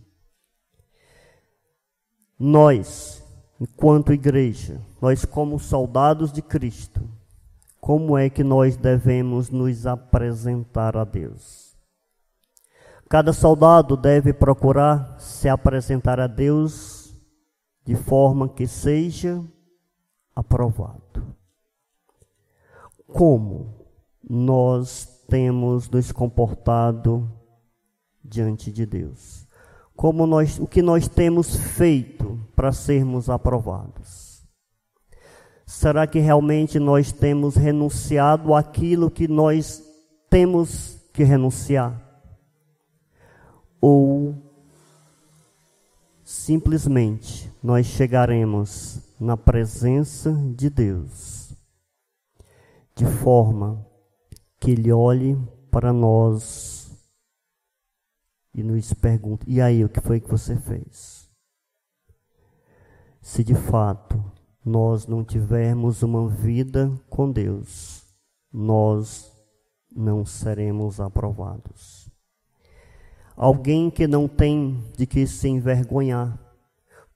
nós, 2.37 3.23
enquanto 3.61 4.13
igreja, 4.13 4.85
nós 5.01 5.25
como 5.25 5.61
soldados 5.61 6.33
de 6.33 6.43
Cristo, 6.43 7.09
como 7.81 8.17
é 8.19 8.29
que 8.29 8.45
nós 8.45 8.77
devemos 8.77 9.49
nos 9.49 9.87
apresentar 9.87 10.97
a 10.97 11.05
Deus? 11.05 11.75
Cada 13.09 13.33
soldado 13.33 13.97
deve 13.97 14.33
procurar 14.33 15.19
se 15.19 15.49
apresentar 15.49 16.21
a 16.21 16.27
Deus 16.27 17.13
de 17.85 17.97
forma 17.97 18.49
que 18.49 18.67
seja 18.67 19.43
aprovado. 20.37 21.35
Como 23.07 23.87
nós 24.23 25.25
temos 25.27 25.89
nos 25.91 26.13
comportado 26.13 27.29
diante 28.23 28.71
de 28.71 28.87
Deus? 28.87 29.49
Como 29.97 30.27
nós, 30.27 30.59
o 30.61 30.67
que 30.67 30.83
nós 30.83 31.09
temos 31.09 31.57
feito 31.57 32.39
para 32.55 32.73
sermos 32.73 33.29
aprovados? 33.29 34.20
Será 35.71 36.05
que 36.05 36.19
realmente 36.19 36.81
nós 36.81 37.13
temos 37.13 37.55
renunciado 37.55 38.57
àquilo 38.57 39.09
que 39.09 39.29
nós 39.29 39.81
temos 40.29 40.99
que 41.13 41.23
renunciar? 41.23 41.97
Ou 43.81 44.35
simplesmente 46.25 47.49
nós 47.63 47.87
chegaremos 47.87 48.99
na 49.19 49.37
presença 49.37 50.33
de 50.57 50.69
Deus 50.69 51.55
de 52.97 53.07
forma 53.07 53.87
que 54.59 54.73
Ele 54.73 54.91
olhe 54.91 55.39
para 55.71 55.93
nós 55.93 56.91
e 58.53 58.65
nos 58.65 58.93
pergunte: 58.93 59.45
e 59.47 59.61
aí, 59.61 59.85
o 59.85 59.89
que 59.89 60.01
foi 60.01 60.19
que 60.19 60.29
você 60.29 60.57
fez? 60.57 61.31
Se 63.23 63.45
de 63.45 63.55
fato 63.55 64.40
nós 64.65 65.07
não 65.07 65.25
tivermos 65.25 66.03
uma 66.03 66.29
vida 66.29 66.93
com 67.09 67.31
Deus, 67.31 68.05
nós 68.53 69.33
não 69.95 70.25
seremos 70.25 71.01
aprovados. 71.01 72.11
Alguém 73.37 73.91
que 73.91 74.07
não 74.07 74.29
tem 74.29 74.85
de 74.97 75.07
que 75.07 75.27
se 75.27 75.49
envergonhar. 75.49 76.39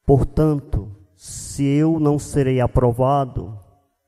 Portanto, 0.06 0.90
se 1.14 1.64
eu 1.64 2.00
não 2.00 2.18
serei 2.18 2.60
aprovado, 2.60 3.58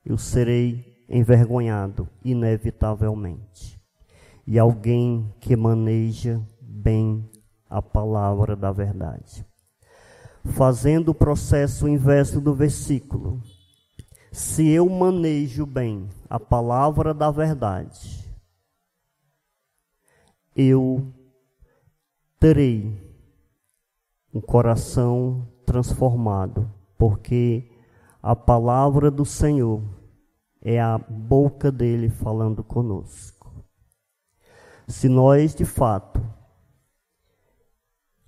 eu 0.05 0.17
serei 0.17 0.97
envergonhado, 1.09 2.09
inevitavelmente. 2.25 3.79
E 4.47 4.59
alguém 4.59 5.35
que 5.41 5.55
maneja 5.57 6.41
bem 6.61 7.29
a 7.69 7.83
palavra 7.83 8.57
da 8.57 8.73
verdade 8.73 9.47
fazendo 10.47 11.11
o 11.11 11.15
processo 11.15 11.89
inverso 11.89 12.41
do 12.41 12.55
versículo. 12.55 13.41
Se 14.33 14.69
eu 14.69 14.89
manejo 14.89 15.65
bem 15.65 16.09
a 16.29 16.39
palavra 16.39 17.15
da 17.15 17.31
verdade, 17.31 18.27
eu 20.55 21.13
terei 22.39 23.01
um 24.33 24.41
coração 24.41 25.47
transformado, 25.65 26.71
porque 26.99 27.71
a 28.23 28.37
palavra 28.37 29.11
do 29.11 29.25
Senhor 29.25 29.83
é 30.63 30.81
a 30.81 30.99
boca 30.99 31.71
dele 31.71 32.09
falando 32.09 32.63
conosco. 32.63 33.65
Se 34.87 35.09
nós 35.09 35.55
de 35.55 35.65
fato 35.65 36.36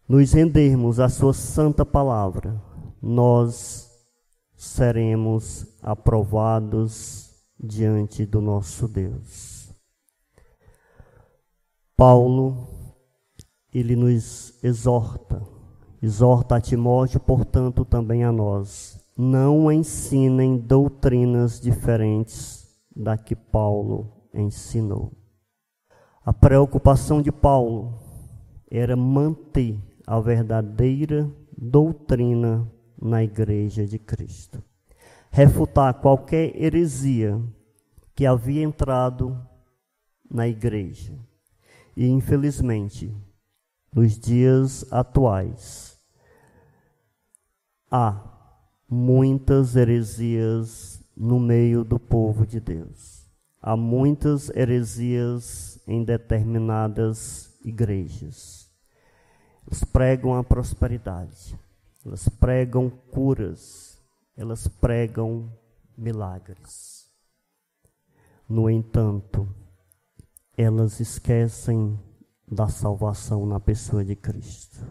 nos 0.08 0.32
rendermos 0.32 0.98
à 0.98 1.08
Sua 1.08 1.34
santa 1.34 1.84
palavra, 1.84 2.60
nós 3.00 3.90
seremos 4.56 5.66
aprovados 5.82 7.30
diante 7.60 8.24
do 8.24 8.40
nosso 8.40 8.88
Deus. 8.88 9.70
Paulo, 11.94 12.68
ele 13.72 13.94
nos 13.94 14.58
exorta, 14.64 15.42
exorta 16.00 16.56
a 16.56 16.60
Timóteo, 16.60 17.20
portanto, 17.20 17.84
também 17.84 18.24
a 18.24 18.32
nós. 18.32 18.98
Não 19.16 19.70
ensinem 19.70 20.56
doutrinas 20.56 21.60
diferentes 21.60 22.66
da 22.94 23.18
que 23.18 23.34
Paulo 23.34 24.28
ensinou. 24.32 25.12
A 26.24 26.32
preocupação 26.32 27.20
de 27.20 27.32
Paulo 27.32 27.98
era 28.70 28.96
manter 28.96 29.88
a 30.08 30.18
verdadeira 30.20 31.30
doutrina 31.54 32.66
na 32.98 33.22
igreja 33.22 33.86
de 33.86 33.98
Cristo. 33.98 34.64
Refutar 35.30 36.00
qualquer 36.00 36.56
heresia 36.56 37.38
que 38.14 38.24
havia 38.24 38.62
entrado 38.62 39.38
na 40.30 40.48
igreja. 40.48 41.12
E 41.94 42.08
infelizmente, 42.08 43.14
nos 43.92 44.18
dias 44.18 44.90
atuais, 44.90 46.00
há 47.90 48.18
muitas 48.88 49.76
heresias 49.76 51.04
no 51.14 51.38
meio 51.38 51.84
do 51.84 51.98
povo 51.98 52.46
de 52.46 52.60
Deus. 52.60 53.28
Há 53.60 53.76
muitas 53.76 54.48
heresias 54.56 55.78
em 55.86 56.02
determinadas 56.02 57.54
igrejas. 57.62 58.57
Elas 59.70 59.85
pregam 59.85 60.35
a 60.35 60.42
prosperidade, 60.42 61.54
elas 62.02 62.26
pregam 62.26 62.88
curas, 62.88 64.02
elas 64.35 64.66
pregam 64.66 65.52
milagres. 65.94 67.07
No 68.48 68.70
entanto, 68.70 69.46
elas 70.57 71.00
esquecem 71.00 72.00
da 72.50 72.66
salvação 72.68 73.44
na 73.44 73.61
pessoa 73.61 74.02
de 74.02 74.16
Cristo. 74.16 74.83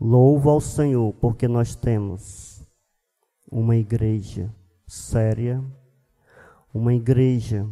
Louvo 0.00 0.48
ao 0.48 0.62
Senhor 0.62 1.12
porque 1.20 1.46
nós 1.46 1.74
temos 1.74 2.66
uma 3.50 3.76
igreja 3.76 4.50
séria, 4.86 5.62
uma 6.72 6.94
igreja 6.94 7.68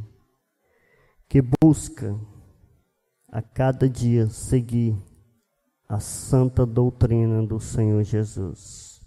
que 1.26 1.40
busca 1.40 2.20
a 3.28 3.40
cada 3.40 3.88
dia 3.88 4.28
seguir 4.28 4.94
a 5.88 6.00
santa 6.00 6.66
doutrina 6.66 7.46
do 7.46 7.60
Senhor 7.60 8.02
Jesus. 8.02 9.00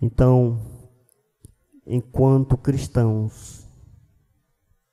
Então, 0.00 0.60
enquanto 1.86 2.56
cristãos 2.56 3.66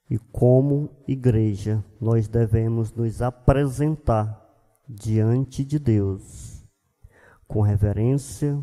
e 0.10 0.18
como 0.18 0.90
igreja, 1.08 1.84
nós 2.00 2.28
devemos 2.28 2.94
nos 2.94 3.22
apresentar 3.22 4.40
diante 4.88 5.66
de 5.66 5.80
Deus 5.80 6.64
com 7.48 7.62
reverência, 7.62 8.62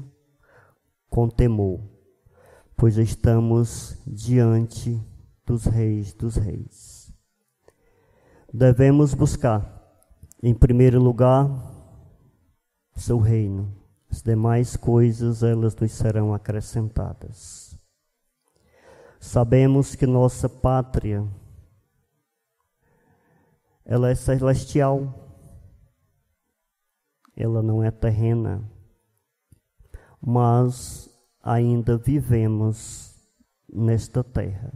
com 1.09 1.29
temor, 1.29 1.81
pois 2.77 2.97
estamos 2.97 4.01
diante 4.07 5.01
dos 5.45 5.65
reis 5.65 6.15
dos 6.15 6.37
reis. 6.37 7.13
Devemos 8.53 9.15
buscar, 9.15 9.80
em 10.43 10.55
primeiro 10.55 11.01
lugar, 11.01 11.49
seu 12.95 13.19
reino. 13.19 13.75
As 14.11 14.23
demais 14.23 14.77
coisas 14.77 15.43
elas 15.43 15.75
nos 15.77 15.93
serão 15.93 16.35
acrescentadas. 16.35 17.79
Sabemos 19.21 19.95
que 19.95 20.07
nossa 20.07 20.49
pátria 20.49 21.27
ela 23.85 24.11
é 24.11 24.15
celestial 24.15 25.31
ela 27.43 27.63
não 27.63 27.83
é 27.83 27.91
terrena, 27.91 28.63
mas 30.21 31.09
ainda 31.43 31.97
vivemos 31.97 33.15
nesta 33.73 34.23
terra. 34.23 34.73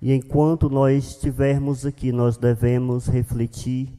E 0.00 0.12
enquanto 0.12 0.68
nós 0.68 1.12
estivermos 1.12 1.86
aqui, 1.86 2.12
nós 2.12 2.36
devemos 2.36 3.06
refletir. 3.06 3.98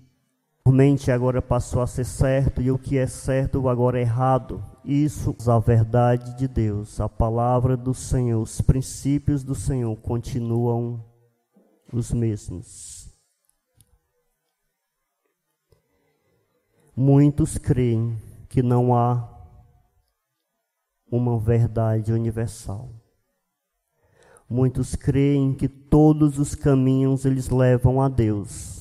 Mente 0.71 1.11
agora 1.11 1.41
passou 1.41 1.81
a 1.81 1.87
ser 1.87 2.03
certo 2.03 2.61
e 2.61 2.71
o 2.71 2.77
que 2.77 2.97
é 2.97 3.07
certo 3.07 3.69
agora 3.69 3.99
é 3.99 4.01
errado. 4.01 4.63
Isso, 4.83 5.35
a 5.47 5.59
verdade 5.59 6.35
de 6.37 6.47
Deus, 6.47 6.99
a 6.99 7.07
palavra 7.07 7.77
do 7.77 7.93
Senhor, 7.93 8.41
os 8.41 8.61
princípios 8.61 9.43
do 9.43 9.53
Senhor 9.53 9.95
continuam 9.97 11.03
os 11.93 12.11
mesmos. 12.11 13.09
Muitos 16.95 17.57
creem 17.57 18.17
que 18.49 18.63
não 18.63 18.95
há 18.95 19.29
uma 21.11 21.39
verdade 21.39 22.11
universal. 22.11 22.89
Muitos 24.49 24.95
creem 24.95 25.53
que 25.53 25.67
todos 25.67 26.39
os 26.39 26.55
caminhos 26.55 27.25
eles 27.25 27.49
levam 27.49 28.01
a 28.01 28.09
Deus, 28.09 28.76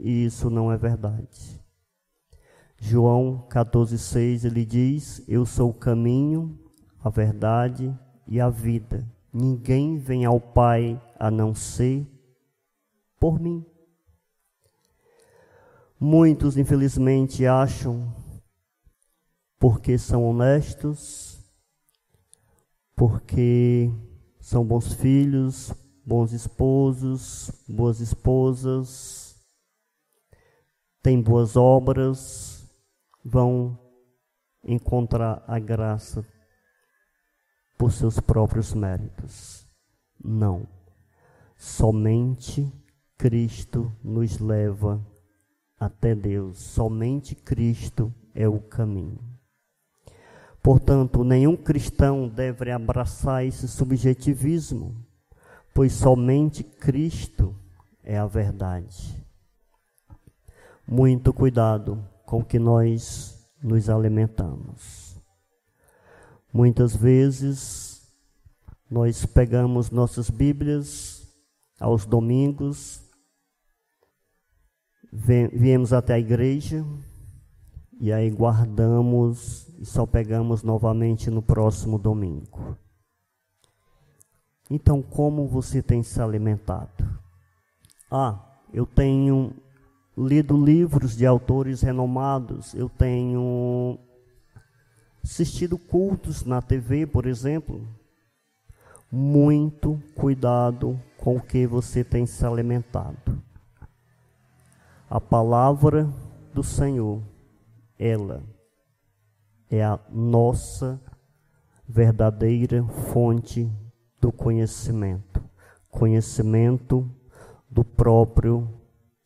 e 0.00 0.24
isso 0.24 0.48
não 0.48 0.72
é 0.72 0.76
verdade. 0.76 1.60
João 2.78 3.46
14,6 3.50 4.44
ele 4.44 4.64
diz: 4.64 5.22
Eu 5.28 5.44
sou 5.44 5.70
o 5.70 5.74
caminho, 5.74 6.58
a 6.98 7.10
verdade 7.10 7.94
e 8.26 8.40
a 8.40 8.48
vida. 8.48 9.06
Ninguém 9.32 9.98
vem 9.98 10.24
ao 10.24 10.40
Pai 10.40 11.00
a 11.18 11.30
não 11.30 11.54
ser 11.54 12.06
por 13.18 13.38
mim. 13.38 13.64
Muitos, 16.00 16.56
infelizmente, 16.56 17.44
acham, 17.44 18.10
porque 19.58 19.98
são 19.98 20.24
honestos, 20.24 21.38
porque 22.96 23.92
são 24.40 24.64
bons 24.64 24.94
filhos, 24.94 25.74
bons 26.04 26.32
esposos, 26.32 27.50
boas 27.68 28.00
esposas, 28.00 29.19
têm 31.02 31.20
boas 31.20 31.56
obras, 31.56 32.68
vão 33.24 33.78
encontrar 34.64 35.42
a 35.46 35.58
graça 35.58 36.24
por 37.78 37.92
seus 37.92 38.20
próprios 38.20 38.74
méritos. 38.74 39.66
Não. 40.22 40.68
Somente 41.56 42.70
Cristo 43.16 43.92
nos 44.02 44.38
leva 44.38 45.04
até 45.78 46.14
Deus. 46.14 46.58
Somente 46.58 47.34
Cristo 47.34 48.14
é 48.34 48.46
o 48.48 48.60
caminho. 48.60 49.18
Portanto, 50.62 51.24
nenhum 51.24 51.56
cristão 51.56 52.28
deve 52.28 52.70
abraçar 52.70 53.46
esse 53.46 53.66
subjetivismo, 53.66 54.94
pois 55.74 55.92
somente 55.92 56.62
Cristo 56.62 57.56
é 58.04 58.18
a 58.18 58.26
verdade. 58.26 59.19
Muito 60.86 61.32
cuidado 61.32 62.04
com 62.24 62.44
que 62.44 62.58
nós 62.58 63.38
nos 63.62 63.88
alimentamos. 63.88 65.20
Muitas 66.52 66.94
vezes 66.96 68.08
nós 68.90 69.24
pegamos 69.24 69.90
nossas 69.90 70.30
Bíblias 70.30 71.28
aos 71.78 72.04
domingos 72.04 73.10
viemos 75.12 75.92
até 75.92 76.14
a 76.14 76.18
igreja 76.18 76.84
e 78.00 78.12
aí 78.12 78.30
guardamos 78.30 79.68
e 79.78 79.84
só 79.84 80.06
pegamos 80.06 80.62
novamente 80.62 81.30
no 81.30 81.42
próximo 81.42 81.98
domingo. 81.98 82.76
Então, 84.70 85.02
como 85.02 85.48
você 85.48 85.82
tem 85.82 86.02
se 86.02 86.22
alimentado? 86.22 87.20
Ah, 88.10 88.60
eu 88.72 88.86
tenho 88.86 89.52
lido 90.20 90.62
livros 90.62 91.16
de 91.16 91.24
autores 91.24 91.80
renomados, 91.80 92.74
eu 92.74 92.88
tenho 92.88 93.98
assistido 95.24 95.78
cultos 95.78 96.44
na 96.44 96.60
TV, 96.60 97.06
por 97.06 97.26
exemplo. 97.26 97.86
Muito 99.10 100.00
cuidado 100.14 101.00
com 101.16 101.36
o 101.36 101.40
que 101.40 101.66
você 101.66 102.04
tem 102.04 102.26
se 102.26 102.44
alimentado. 102.44 103.42
A 105.08 105.20
palavra 105.20 106.08
do 106.52 106.62
Senhor, 106.62 107.22
ela 107.98 108.42
é 109.70 109.82
a 109.82 109.98
nossa 110.10 111.00
verdadeira 111.88 112.84
fonte 113.12 113.68
do 114.20 114.30
conhecimento, 114.30 115.42
conhecimento 115.90 117.10
do 117.68 117.82
próprio 117.82 118.79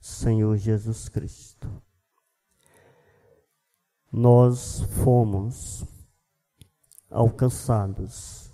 Senhor 0.04 0.58
Jesus 0.58 1.08
Cristo. 1.08 1.66
Nós 4.12 4.82
fomos 5.02 5.82
alcançados 7.10 8.52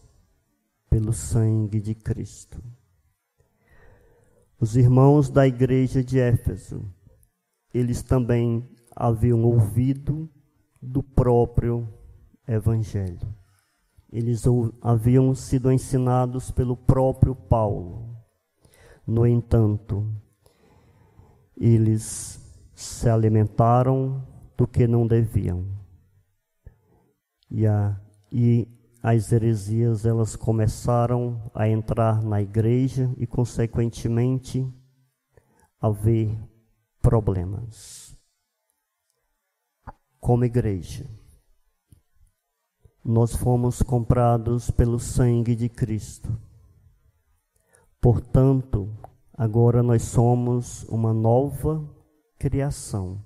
pelo 0.88 1.12
sangue 1.12 1.80
de 1.80 1.92
Cristo. 1.92 2.62
Os 4.60 4.76
irmãos 4.76 5.28
da 5.28 5.44
igreja 5.44 6.04
de 6.04 6.20
Éfeso 6.20 6.88
eles 7.74 8.00
também 8.00 8.64
haviam 8.94 9.42
ouvido 9.42 10.30
do 10.80 11.02
próprio 11.02 11.92
Evangelho. 12.46 13.34
Eles 14.12 14.44
haviam 14.80 15.34
sido 15.34 15.72
ensinados 15.72 16.52
pelo 16.52 16.76
próprio 16.76 17.34
Paulo. 17.34 18.16
No 19.04 19.26
entanto, 19.26 20.06
eles 21.60 22.40
se 22.74 23.08
alimentaram 23.08 24.26
do 24.56 24.66
que 24.66 24.86
não 24.86 25.06
deviam. 25.06 25.66
E, 27.50 27.66
a, 27.66 28.00
e 28.32 28.66
as 29.02 29.30
heresias 29.30 30.06
elas 30.06 30.34
começaram 30.34 31.50
a 31.54 31.68
entrar 31.68 32.22
na 32.22 32.40
igreja 32.40 33.12
e 33.18 33.26
consequentemente 33.26 34.66
haver 35.78 36.34
problemas. 37.02 38.16
Como 40.18 40.44
igreja, 40.44 41.06
nós 43.04 43.34
fomos 43.34 43.82
comprados 43.82 44.70
pelo 44.70 44.98
sangue 44.98 45.54
de 45.54 45.68
Cristo. 45.68 46.38
Portanto, 48.00 48.94
agora 49.40 49.82
nós 49.82 50.02
somos 50.02 50.82
uma 50.90 51.14
nova 51.14 51.82
criação. 52.38 53.24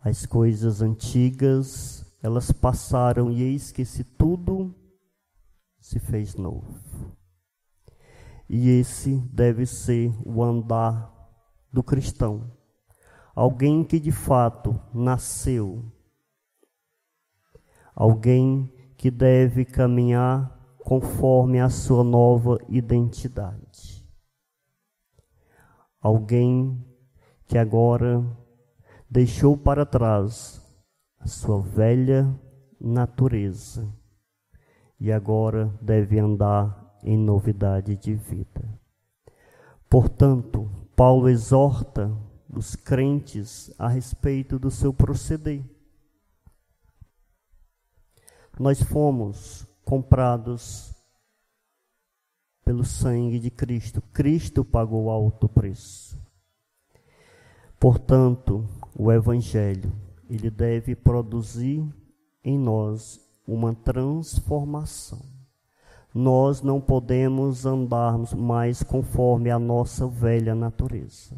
As 0.00 0.24
coisas 0.24 0.80
antigas, 0.80 2.06
elas 2.22 2.50
passaram 2.50 3.30
e 3.30 3.42
eis 3.42 3.70
que 3.70 3.84
se 3.84 4.02
tudo 4.02 4.74
se 5.78 5.98
fez 5.98 6.36
novo. 6.36 7.14
E 8.48 8.70
esse 8.70 9.18
deve 9.30 9.66
ser 9.66 10.10
o 10.24 10.42
andar 10.42 11.12
do 11.70 11.82
cristão. 11.82 12.50
Alguém 13.34 13.84
que 13.84 14.00
de 14.00 14.10
fato 14.10 14.80
nasceu. 14.94 15.84
Alguém 17.94 18.72
que 18.96 19.10
deve 19.10 19.66
caminhar 19.66 20.58
conforme 20.78 21.60
a 21.60 21.68
sua 21.68 22.02
nova 22.02 22.56
identidade. 22.70 23.73
Alguém 26.04 26.86
que 27.46 27.56
agora 27.56 28.22
deixou 29.08 29.56
para 29.56 29.86
trás 29.86 30.62
a 31.18 31.26
sua 31.26 31.62
velha 31.62 32.38
natureza 32.78 33.90
e 35.00 35.10
agora 35.10 35.74
deve 35.80 36.18
andar 36.18 36.94
em 37.02 37.16
novidade 37.16 37.96
de 37.96 38.14
vida. 38.14 38.78
Portanto, 39.88 40.70
Paulo 40.94 41.26
exorta 41.26 42.14
os 42.50 42.76
crentes 42.76 43.74
a 43.78 43.88
respeito 43.88 44.58
do 44.58 44.70
seu 44.70 44.92
proceder. 44.92 45.64
Nós 48.60 48.82
fomos 48.82 49.66
comprados 49.86 50.93
pelo 52.64 52.84
sangue 52.84 53.38
de 53.38 53.50
Cristo. 53.50 54.02
Cristo 54.12 54.64
pagou 54.64 55.10
alto 55.10 55.48
preço. 55.48 56.18
Portanto, 57.78 58.66
o 58.96 59.12
evangelho, 59.12 59.92
ele 60.30 60.50
deve 60.50 60.94
produzir 60.94 61.84
em 62.42 62.58
nós 62.58 63.20
uma 63.46 63.74
transformação. 63.74 65.20
Nós 66.14 66.62
não 66.62 66.80
podemos 66.80 67.66
andarmos 67.66 68.32
mais 68.32 68.82
conforme 68.82 69.50
a 69.50 69.58
nossa 69.58 70.06
velha 70.06 70.54
natureza. 70.54 71.36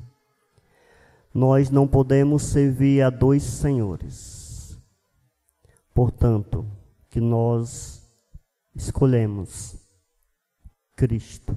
Nós 1.32 1.70
não 1.70 1.88
podemos 1.88 2.42
servir 2.44 3.02
a 3.02 3.10
dois 3.10 3.42
senhores. 3.42 4.78
Portanto, 5.94 6.66
que 7.08 7.20
nós 7.20 8.06
escolhemos 8.74 9.85
Cristo 10.96 11.54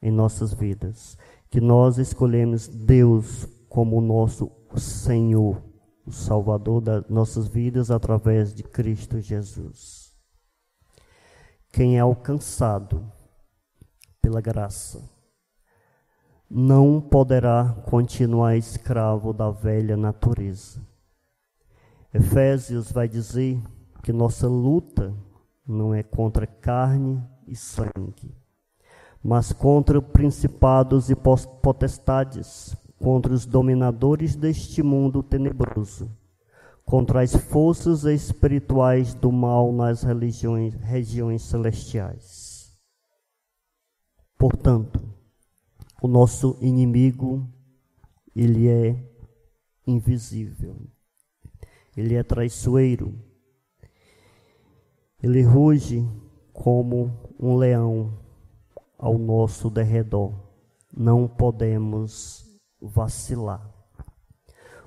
em 0.00 0.10
nossas 0.10 0.54
vidas, 0.54 1.18
que 1.50 1.60
nós 1.60 1.98
escolhemos 1.98 2.68
Deus 2.68 3.46
como 3.68 3.98
o 3.98 4.00
nosso 4.00 4.50
Senhor, 4.76 5.62
o 6.06 6.12
Salvador 6.12 6.80
das 6.80 7.08
nossas 7.08 7.48
vidas 7.48 7.90
através 7.90 8.54
de 8.54 8.62
Cristo 8.62 9.20
Jesus. 9.20 10.14
Quem 11.72 11.96
é 11.96 12.00
alcançado 12.00 13.12
pela 14.22 14.40
graça 14.40 15.02
não 16.48 17.00
poderá 17.00 17.76
continuar 17.88 18.56
escravo 18.56 19.32
da 19.32 19.50
velha 19.50 19.96
natureza. 19.96 20.80
Efésios 22.12 22.90
vai 22.90 23.08
dizer 23.08 23.62
que 24.02 24.12
nossa 24.12 24.48
luta 24.48 25.14
não 25.64 25.94
é 25.94 26.02
contra 26.02 26.48
carne 26.48 27.22
e 27.46 27.54
sangue, 27.54 28.34
mas 29.22 29.52
contra 29.52 30.00
principados 30.00 31.10
e 31.10 31.14
potestades, 31.14 32.74
contra 32.98 33.32
os 33.32 33.44
dominadores 33.44 34.34
deste 34.34 34.82
mundo 34.82 35.22
tenebroso, 35.22 36.10
contra 36.84 37.22
as 37.22 37.34
forças 37.34 38.04
espirituais 38.04 39.14
do 39.14 39.30
mal 39.30 39.72
nas 39.72 40.02
religiões, 40.02 40.74
regiões 40.74 41.42
celestiais. 41.42 42.78
Portanto, 44.38 45.00
o 46.02 46.08
nosso 46.08 46.56
inimigo, 46.62 47.46
ele 48.34 48.68
é 48.68 48.96
invisível. 49.86 50.76
Ele 51.94 52.14
é 52.14 52.22
traiçoeiro. 52.22 53.14
Ele 55.22 55.42
ruge 55.42 56.08
como 56.54 57.12
um 57.38 57.54
leão 57.56 58.18
ao 59.00 59.16
nosso 59.16 59.70
derredor. 59.70 60.32
Não 60.94 61.26
podemos 61.26 62.44
vacilar. 62.80 63.68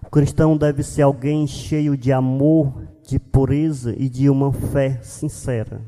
O 0.05 0.09
cristão 0.09 0.55
deve 0.55 0.83
ser 0.83 1.01
alguém 1.01 1.47
cheio 1.47 1.97
de 1.97 2.13
amor, 2.13 2.87
de 3.07 3.17
pureza 3.17 3.95
e 3.97 4.07
de 4.07 4.29
uma 4.29 4.53
fé 4.53 5.01
sincera. 5.01 5.81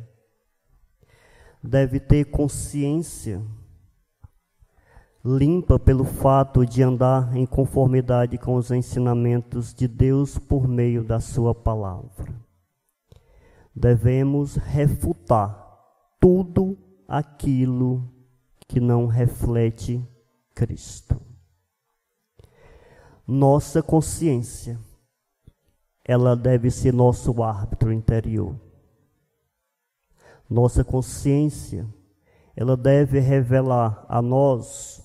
Deve 1.64 2.00
ter 2.00 2.26
consciência 2.26 3.42
limpa 5.26 5.80
pelo 5.80 6.04
fato 6.04 6.64
de 6.64 6.84
andar 6.84 7.36
em 7.36 7.48
conformidade 7.48 8.38
com 8.38 8.54
os 8.54 8.70
ensinamentos 8.70 9.74
de 9.74 9.88
Deus 9.88 10.38
por 10.38 10.68
meio 10.68 11.04
da 11.04 11.20
Sua 11.20 11.56
palavra. 11.56 12.32
Devemos 13.76 14.56
refutar 14.56 15.80
tudo 16.22 16.78
aquilo 17.08 18.15
que 18.68 18.80
não 18.80 19.08
reflete 19.08 20.04
Cristo 20.54 21.26
nossa 23.28 23.82
consciência, 23.82 24.80
ela 26.04 26.36
deve 26.36 26.70
ser 26.70 26.94
nosso 26.94 27.42
árbitro 27.42 27.92
interior. 27.92 28.56
Nossa 30.48 30.84
consciência, 30.84 31.88
ela 32.56 32.78
deve 32.78 33.20
revelar 33.20 34.06
a 34.08 34.22
nós 34.22 35.04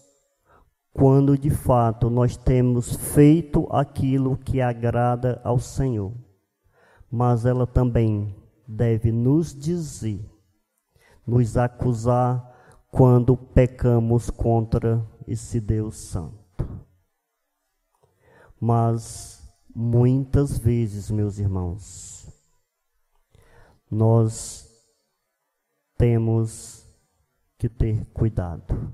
quando 0.92 1.38
de 1.38 1.49
fato 1.49 2.11
nós 2.11 2.37
temos 2.37 2.94
feito 2.94 3.66
aquilo 3.70 4.37
que 4.37 4.61
agrada 4.61 5.40
ao 5.42 5.59
Senhor. 5.59 6.12
Mas 7.11 7.46
ela 7.46 7.66
também 7.66 8.37
deve 8.68 9.11
nos 9.11 9.59
dizer, 9.59 10.23
nos 11.27 11.57
acusar 11.57 12.49
quando 12.90 13.37
pecamos 13.37 14.31
contra 14.31 15.07
esse 15.26 15.61
Deus 15.61 15.96
Santo. 15.96 16.38
Mas 18.61 19.48
muitas 19.74 20.59
vezes, 20.59 21.11
meus 21.11 21.38
irmãos, 21.38 22.29
nós 23.90 24.68
temos 25.96 26.87
que 27.59 27.68
ter 27.68 28.05
cuidado. 28.07 28.92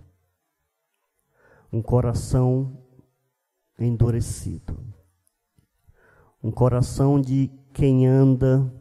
Um 1.72 1.82
coração 1.82 2.84
endurecido. 3.78 4.76
Um 6.42 6.50
coração 6.50 7.20
de 7.20 7.48
quem 7.72 8.06
anda 8.06 8.72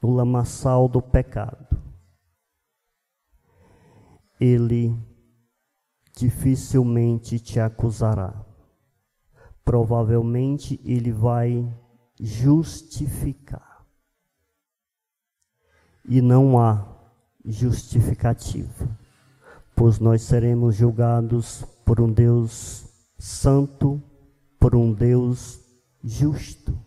no 0.00 0.14
lamaçal 0.14 0.88
do 0.88 1.02
pecado. 1.02 1.85
Ele 4.40 4.96
dificilmente 6.14 7.38
te 7.38 7.60
acusará 7.60 8.46
provavelmente 9.66 10.80
ele 10.84 11.10
vai 11.10 11.68
justificar. 12.20 13.84
E 16.08 16.22
não 16.22 16.56
há 16.56 16.86
justificativa, 17.44 18.88
pois 19.74 19.98
nós 19.98 20.22
seremos 20.22 20.76
julgados 20.76 21.64
por 21.84 22.00
um 22.00 22.12
Deus 22.12 22.86
santo, 23.18 24.00
por 24.56 24.76
um 24.76 24.92
Deus 24.92 25.60
justo, 26.02 26.78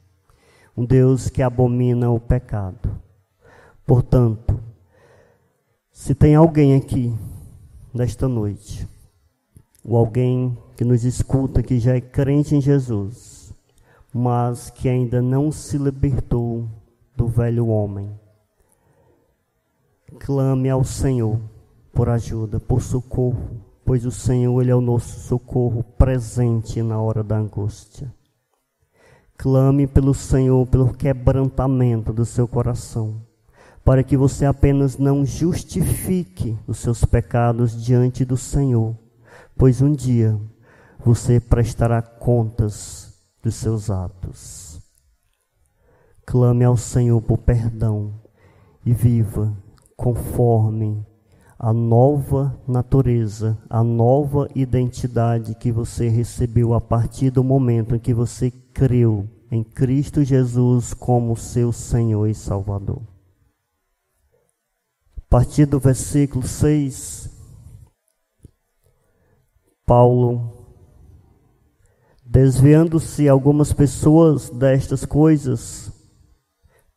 um 0.76 0.86
Deus 0.86 1.30
que 1.30 1.42
abomina 1.42 2.10
o 2.10 2.18
pecado. 2.20 2.90
Portanto, 3.86 4.58
se 5.92 6.16
tem 6.16 6.34
alguém 6.34 6.76
aqui 6.76 7.14
nesta 7.94 8.28
noite, 8.28 8.88
ou 9.84 9.98
alguém 9.98 10.58
que 10.76 10.84
nos 10.84 11.04
escuta, 11.04 11.64
que 11.64 11.80
já 11.80 11.96
é 11.96 12.02
crente 12.02 12.56
em 12.56 12.62
Jesus, 12.62 13.54
mas 14.14 14.70
que 14.70 14.88
ainda 14.88 15.22
não 15.22 15.52
se 15.52 15.78
libertou 15.78 16.68
do 17.16 17.28
velho 17.28 17.68
homem. 17.68 18.10
Clame 20.20 20.70
ao 20.70 20.84
Senhor 20.84 21.40
por 21.94 22.10
ajuda, 22.10 22.60
por 22.60 22.82
socorro, 22.82 23.62
pois 23.86 24.06
o 24.06 24.12
Senhor 24.12 24.62
ele 24.62 24.72
é 24.72 24.76
o 24.76 24.82
nosso 24.82 25.20
socorro 25.22 25.84
presente 25.84 26.82
na 26.82 27.02
hora 27.02 27.24
da 27.24 27.38
angústia. 27.38 28.14
Clame 29.38 29.88
pelo 29.88 30.14
Senhor 30.14 30.68
pelo 30.68 30.94
quebrantamento 30.94 32.12
do 32.12 32.26
seu 32.26 32.48
coração, 32.48 33.22
para 33.90 34.04
que 34.04 34.16
você 34.16 34.46
apenas 34.46 35.00
não 35.00 35.26
justifique 35.26 36.56
os 36.68 36.78
seus 36.78 37.04
pecados 37.04 37.84
diante 37.84 38.24
do 38.24 38.38
Senhor, 38.38 38.96
pois 39.58 39.82
um 39.82 39.92
dia 39.92 40.40
você 41.04 41.40
prestará 41.40 42.00
contas 42.00 43.16
dos 43.42 43.56
seus 43.56 43.90
atos. 43.90 44.80
Clame 46.24 46.64
ao 46.64 46.78
Senhor 46.78 47.20
por 47.20 47.40
perdão 47.40 48.14
e 48.86 48.94
viva 48.94 49.58
conforme 49.98 51.04
a 51.58 51.74
nova 51.74 52.56
natureza, 52.68 53.58
a 53.68 53.84
nova 53.84 54.48
identidade 54.54 55.56
que 55.56 55.72
você 55.72 56.10
recebeu 56.10 56.76
a 56.76 56.80
partir 56.80 57.32
do 57.32 57.44
momento 57.44 57.96
em 57.96 58.00
que 58.00 58.14
você 58.14 58.52
creu 58.72 59.28
em 59.50 59.64
Cristo 59.64 60.24
Jesus 60.24 60.94
como 60.94 61.36
seu 61.36 61.72
Senhor 61.72 62.28
e 62.28 62.36
Salvador. 62.36 63.02
Partir 65.30 65.68
do 65.68 65.80
versículo 65.80 66.44
6, 66.44 67.30
Paulo, 69.86 70.66
desviando-se 72.26 73.30
algumas 73.30 73.72
pessoas 73.72 74.50
destas 74.50 75.06
coisas, 75.06 75.92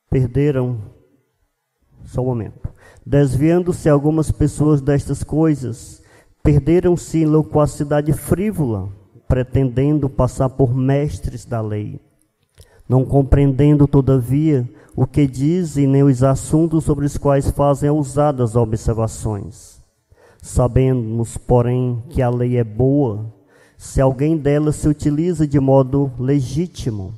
perderam. 0.08 0.80
Só 2.04 2.22
um 2.22 2.26
momento. 2.26 2.72
Desviando-se 3.04 3.88
algumas 3.90 4.30
pessoas 4.30 4.80
destas 4.80 5.22
coisas, 5.22 6.02
perderam-se 6.42 7.18
em 7.18 7.26
loquacidade 7.26 8.14
frívola, 8.14 8.90
pretendendo 9.28 10.08
passar 10.08 10.48
por 10.48 10.74
mestres 10.74 11.44
da 11.44 11.60
lei, 11.60 12.00
não 12.88 13.04
compreendendo, 13.04 13.86
todavia, 13.86 14.66
o 14.94 15.06
que 15.06 15.26
dizem 15.26 15.86
nem 15.86 16.02
os 16.02 16.22
assuntos 16.22 16.84
sobre 16.84 17.06
os 17.06 17.16
quais 17.16 17.50
fazem 17.50 17.88
ousadas 17.90 18.56
observações. 18.56 19.80
Sabemos, 20.40 21.36
porém, 21.36 22.02
que 22.10 22.20
a 22.20 22.28
lei 22.28 22.56
é 22.56 22.64
boa, 22.64 23.32
se 23.76 24.00
alguém 24.00 24.36
dela 24.36 24.72
se 24.72 24.88
utiliza 24.88 25.46
de 25.46 25.58
modo 25.58 26.12
legítimo, 26.18 27.14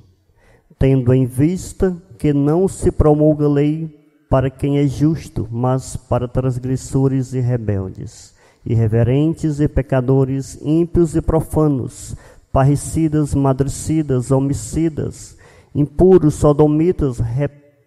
tendo 0.79 1.13
em 1.13 1.27
vista 1.27 1.97
que 2.19 2.33
não 2.33 2.69
se 2.69 2.91
promulga 2.91 3.49
lei 3.49 4.05
para 4.31 4.51
quem 4.51 4.79
é 4.79 4.87
justo, 4.87 5.49
mas 5.51 5.97
para 5.97 6.29
transgressores 6.29 7.35
e 7.35 7.41
rebeldes, 7.41 8.35
irreverentes 8.65 9.61
e 9.61 9.69
pecadores, 9.69 10.59
ímpios 10.63 11.15
e 11.15 11.21
profanos, 11.21 12.15
parricidas, 12.53 13.35
madricidas, 13.35 14.31
homicidas, 14.31 15.37
impuros, 15.75 16.35
sodomitas, 16.35 17.19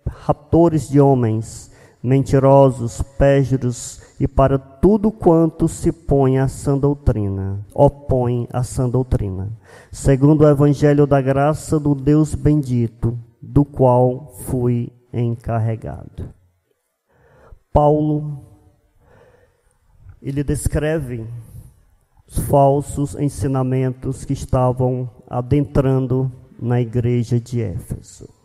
raptores 0.08 0.90
de 0.90 1.00
homens, 1.00 1.72
mentirosos, 2.02 3.02
péjuros, 3.18 4.02
e 4.20 4.28
para 4.28 4.58
tudo 4.58 5.12
quanto 5.12 5.68
se 5.68 5.92
põe 5.92 6.40
a 6.40 6.48
sã 6.48 6.78
doutrina, 6.78 7.66
opõe 7.74 8.48
a 8.52 8.64
sã 8.64 8.90
doutrina, 8.90 9.52
segundo 9.92 10.42
o 10.42 10.50
evangelho 10.50 11.06
da 11.06 11.22
graça 11.22 11.80
do 11.80 11.94
Deus 11.94 12.34
bendito, 12.34 13.18
do 13.42 13.64
qual 13.64 14.34
fui 14.46 14.92
encarregado. 15.14 16.34
Paulo 17.72 18.44
ele 20.22 20.44
descreve 20.44 21.28
os 22.28 22.40
falsos 22.40 23.16
ensinamentos 23.16 24.26
que 24.26 24.34
estavam 24.34 25.10
adentrando 25.30 26.32
na 26.60 26.82
igreja 26.82 27.40
de 27.40 27.62
Éfeso. 27.62 28.37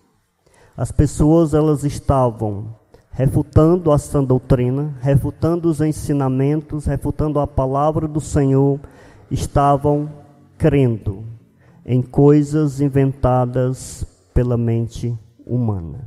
As 0.76 0.90
pessoas 0.90 1.54
elas 1.54 1.84
estavam 1.84 2.74
refutando 3.10 3.92
a 3.92 3.98
sã 3.98 4.24
doutrina, 4.24 4.96
refutando 5.00 5.68
os 5.68 5.80
ensinamentos, 5.80 6.86
refutando 6.86 7.38
a 7.38 7.46
palavra 7.46 8.08
do 8.08 8.20
Senhor, 8.20 8.80
estavam 9.30 10.10
crendo 10.56 11.24
em 11.84 12.00
coisas 12.00 12.80
inventadas 12.80 14.04
pela 14.32 14.56
mente 14.56 15.18
humana. 15.44 16.06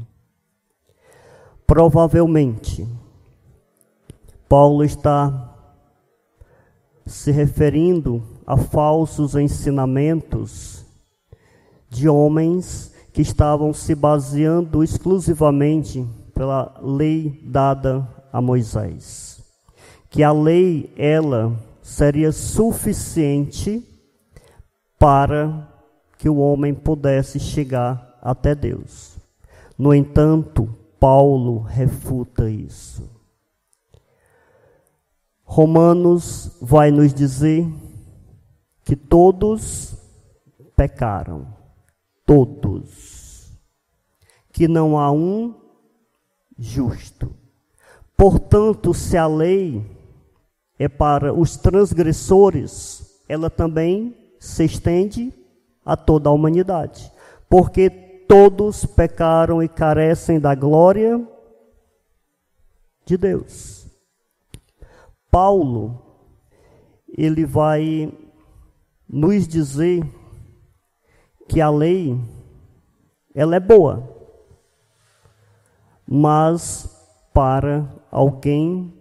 Provavelmente 1.67 2.88
Paulo 4.49 4.84
está 4.84 5.54
se 7.06 7.32
referindo 7.32 8.23
a 8.47 8.58
falsos 8.58 9.36
ensinamentos 9.36 10.86
de 11.89 12.10
homens 12.10 12.94
que 13.15 13.21
estavam 13.21 13.73
se 13.73 13.95
baseando 13.95 14.84
exclusivamente 14.84 16.06
pela 16.34 16.78
lei 16.84 17.41
dada 17.45 18.06
a 18.30 18.41
Moisés. 18.41 19.41
Que 20.10 20.21
a 20.21 20.34
lei, 20.34 20.93
ela, 20.97 21.58
seria 21.82 22.34
suficiente 22.34 23.82
para 24.99 25.65
que 26.17 26.28
o 26.28 26.39
homem 26.39 26.73
pudesse 26.73 27.39
chegar 27.39 28.19
até 28.21 28.54
Deus. 28.54 29.17
No 29.78 29.93
entanto, 29.93 30.67
Paulo 30.99 31.62
refuta 31.62 32.49
isso. 32.49 33.10
Romanos 35.45 36.58
vai 36.62 36.91
nos 36.91 37.13
dizer 37.13 37.65
que 38.84 38.97
todos 38.97 39.95
pecaram. 40.75 41.56
Todos. 42.25 43.51
Que 44.51 44.67
não 44.67 44.97
há 44.97 45.11
um 45.11 45.53
justo. 46.57 47.35
Portanto, 48.17 48.93
se 48.93 49.17
a 49.17 49.27
lei 49.27 49.85
é 50.79 50.88
para 50.88 51.33
os 51.33 51.57
transgressores, 51.57 53.21
ela 53.27 53.49
também 53.49 54.15
se 54.39 54.63
estende 54.63 55.33
a 55.85 55.95
toda 55.95 56.29
a 56.29 56.33
humanidade. 56.33 57.11
Porque 57.49 57.89
todos 58.27 58.85
pecaram 58.85 59.61
e 59.61 59.67
carecem 59.67 60.39
da 60.39 60.55
glória 60.55 61.25
de 63.05 63.17
Deus. 63.17 63.85
Paulo, 65.29 66.01
ele 67.07 67.45
vai 67.45 68.11
nos 69.07 69.47
dizer 69.47 70.03
que 71.47 71.62
a 71.62 71.69
lei, 71.69 72.19
ela 73.34 73.55
é 73.55 73.60
boa, 73.60 74.08
mas 76.08 76.89
para 77.34 77.89
alguém 78.12 78.93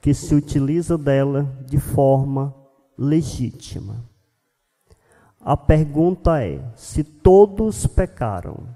que 0.00 0.12
se 0.14 0.34
utiliza 0.34 0.96
dela 0.96 1.44
de 1.66 1.78
forma 1.78 2.54
legítima. 2.96 4.04
A 5.40 5.56
pergunta 5.56 6.42
é: 6.42 6.62
se 6.76 7.02
todos 7.02 7.86
pecaram, 7.86 8.68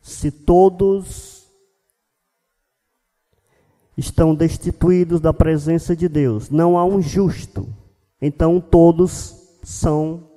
se 0.00 0.30
todos 0.30 1.44
estão 3.96 4.34
destituídos 4.34 5.20
da 5.20 5.32
presença 5.32 5.94
de 5.94 6.08
Deus. 6.08 6.50
Não 6.50 6.76
há 6.76 6.84
um 6.84 7.00
justo. 7.00 7.68
Então 8.20 8.60
todos 8.60 9.58
são 9.62 10.30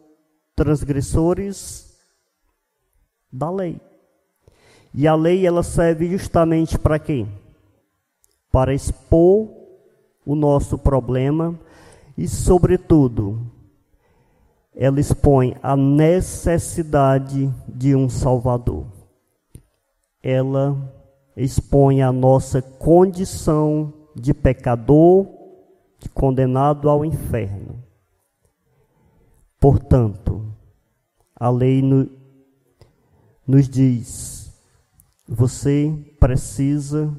transgressores 0.57 1.95
da 3.31 3.49
lei. 3.51 3.79
E 4.91 5.07
a 5.07 5.13
lei 5.13 5.45
ela 5.45 5.61
serve 5.61 6.09
justamente 6.09 6.79
para 6.79 6.97
quê? 6.97 7.27
Para 8.51 8.73
expor 8.73 9.49
o 10.25 10.35
nosso 10.35 10.75
problema 10.77 11.57
e, 12.17 12.27
sobretudo, 12.27 13.39
ela 14.75 14.99
expõe 14.99 15.55
a 15.61 15.77
necessidade 15.77 17.53
de 17.67 17.95
um 17.95 18.09
Salvador. 18.09 18.87
Ela 20.23 20.75
expõe 21.35 22.01
a 22.01 22.11
nossa 22.11 22.63
condição 22.63 23.93
de 24.15 24.33
pecador, 24.33 25.27
de 25.99 26.09
condenado 26.09 26.89
ao 26.89 27.05
inferno. 27.05 27.76
Portanto, 29.59 30.45
a 31.35 31.49
lei 31.49 31.81
no, 31.81 32.09
nos 33.45 33.67
diz: 33.67 34.53
você 35.27 35.93
precisa 36.19 37.15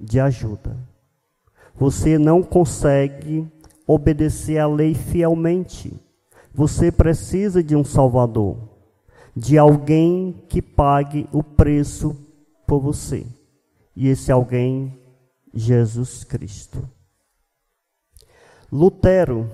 de 0.00 0.18
ajuda. 0.18 0.76
Você 1.74 2.18
não 2.18 2.42
consegue 2.42 3.46
obedecer 3.86 4.58
à 4.58 4.66
lei 4.66 4.94
fielmente. 4.94 5.92
Você 6.52 6.92
precisa 6.92 7.62
de 7.62 7.74
um 7.74 7.84
Salvador, 7.84 8.56
de 9.36 9.58
alguém 9.58 10.44
que 10.48 10.62
pague 10.62 11.28
o 11.32 11.42
preço 11.42 12.16
por 12.66 12.80
você. 12.80 13.26
E 13.96 14.08
esse 14.08 14.30
alguém, 14.30 14.96
Jesus 15.52 16.24
Cristo. 16.24 16.88
Lutero, 18.70 19.48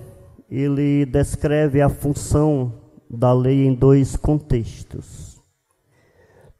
ele 0.51 1.05
descreve 1.05 1.81
a 1.81 1.87
função 1.87 2.73
da 3.09 3.31
lei 3.31 3.65
em 3.65 3.73
dois 3.73 4.17
contextos. 4.17 5.41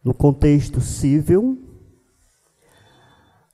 No 0.02 0.14
contexto 0.14 0.80
civil, 0.80 1.62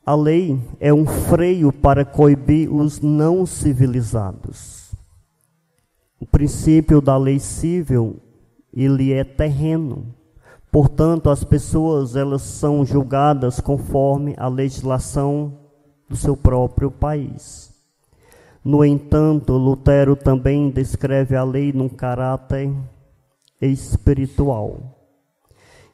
a 0.06 0.14
lei 0.16 0.62
é 0.80 0.94
um 0.94 1.08
freio 1.08 1.74
para 1.74 2.06
coibir 2.06 2.72
os 2.72 3.02
não 3.02 3.48
civilizados. 3.48 4.94
O 6.20 6.26
princípio 6.26 7.02
da 7.02 7.18
lei 7.18 7.40
civil, 7.40 8.22
ele 8.72 9.12
é 9.12 9.24
terreno. 9.24 10.14
Portanto, 10.72 11.32
as 11.32 11.44
pessoas 11.44 12.16
elas 12.16 12.44
são 12.44 12.86
julgadas 12.86 13.60
conforme 13.60 14.36
a 14.38 14.48
legislação 14.48 15.58
do 16.08 16.16
seu 16.16 16.38
próprio 16.38 16.92
país. 16.92 17.67
No 18.68 18.84
entanto, 18.84 19.54
Lutero 19.54 20.14
também 20.14 20.70
descreve 20.70 21.38
a 21.38 21.44
lei 21.46 21.72
num 21.72 21.88
caráter 21.88 22.70
espiritual, 23.62 24.78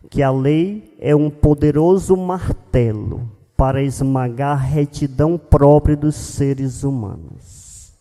que 0.10 0.24
a 0.24 0.32
lei 0.32 0.98
é 1.00 1.16
um 1.16 1.30
poderoso 1.30 2.18
martelo 2.18 3.30
para 3.56 3.84
esmagar 3.84 4.58
a 4.58 4.66
retidão 4.66 5.38
própria 5.38 5.96
dos 5.96 6.16
seres 6.16 6.84
humanos. 6.84 7.94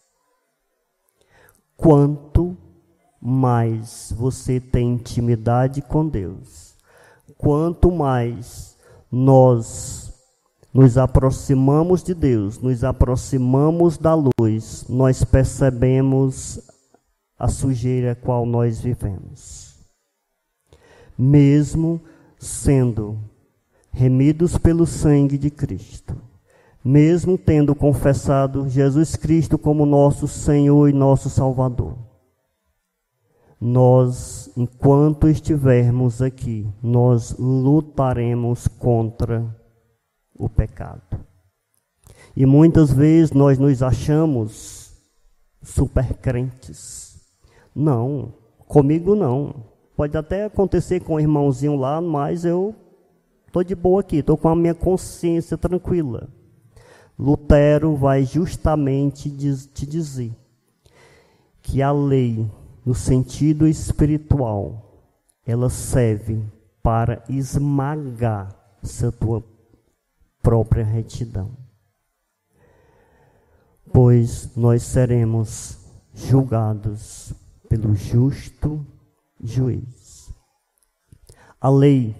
Quanto 1.76 2.56
mais 3.20 4.10
você 4.16 4.58
tem 4.58 4.94
intimidade 4.94 5.82
com 5.82 6.08
Deus, 6.08 6.78
quanto 7.36 7.92
mais 7.92 8.74
nós 9.10 10.11
nos 10.72 10.96
aproximamos 10.96 12.02
de 12.02 12.14
Deus, 12.14 12.58
nos 12.58 12.82
aproximamos 12.82 13.98
da 13.98 14.14
luz, 14.14 14.86
nós 14.88 15.22
percebemos 15.22 16.60
a 17.38 17.48
sujeira 17.48 18.14
qual 18.14 18.46
nós 18.46 18.80
vivemos. 18.80 19.74
Mesmo 21.18 22.00
sendo 22.38 23.18
remidos 23.90 24.56
pelo 24.56 24.86
sangue 24.86 25.36
de 25.36 25.50
Cristo, 25.50 26.16
mesmo 26.82 27.36
tendo 27.36 27.74
confessado 27.74 28.68
Jesus 28.68 29.14
Cristo 29.14 29.58
como 29.58 29.84
nosso 29.84 30.26
Senhor 30.26 30.88
e 30.88 30.92
nosso 30.92 31.28
Salvador. 31.28 31.98
Nós, 33.60 34.50
enquanto 34.56 35.28
estivermos 35.28 36.20
aqui, 36.20 36.66
nós 36.82 37.36
lutaremos 37.38 38.66
contra 38.66 39.61
o 40.36 40.48
pecado. 40.48 41.02
E 42.36 42.46
muitas 42.46 42.92
vezes 42.92 43.32
nós 43.32 43.58
nos 43.58 43.82
achamos 43.82 44.92
super 45.62 46.14
crentes. 46.14 47.20
Não, 47.74 48.32
comigo 48.66 49.14
não. 49.14 49.54
Pode 49.96 50.16
até 50.16 50.44
acontecer 50.44 51.00
com 51.00 51.14
o 51.14 51.20
irmãozinho 51.20 51.76
lá, 51.76 52.00
mas 52.00 52.44
eu 52.44 52.74
Estou 53.52 53.62
de 53.62 53.74
boa 53.74 54.00
aqui, 54.00 54.16
estou 54.16 54.34
com 54.34 54.48
a 54.48 54.56
minha 54.56 54.74
consciência 54.74 55.58
tranquila. 55.58 56.26
Lutero 57.18 57.94
vai 57.94 58.24
justamente 58.24 59.28
te 59.28 59.84
dizer 59.84 60.32
que 61.60 61.82
a 61.82 61.92
lei, 61.92 62.50
no 62.82 62.94
sentido 62.94 63.68
espiritual, 63.68 65.04
ela 65.46 65.68
serve 65.68 66.42
para 66.82 67.22
esmagar 67.28 68.56
essa 68.82 69.12
tua 69.12 69.44
própria 70.42 70.84
retidão. 70.84 71.50
Pois 73.92 74.54
nós 74.56 74.82
seremos 74.82 75.78
julgados 76.14 77.32
pelo 77.68 77.94
justo 77.94 78.84
juiz. 79.42 80.32
A 81.60 81.70
lei 81.70 82.14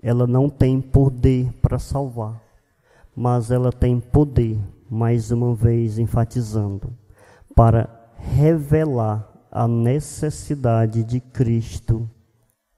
ela 0.00 0.26
não 0.26 0.48
tem 0.48 0.80
poder 0.80 1.52
para 1.54 1.78
salvar, 1.78 2.40
mas 3.14 3.50
ela 3.50 3.72
tem 3.72 3.98
poder, 4.00 4.58
mais 4.88 5.30
uma 5.30 5.54
vez 5.54 5.98
enfatizando, 5.98 6.96
para 7.54 7.88
revelar 8.16 9.28
a 9.50 9.66
necessidade 9.66 11.02
de 11.02 11.20
Cristo 11.20 12.08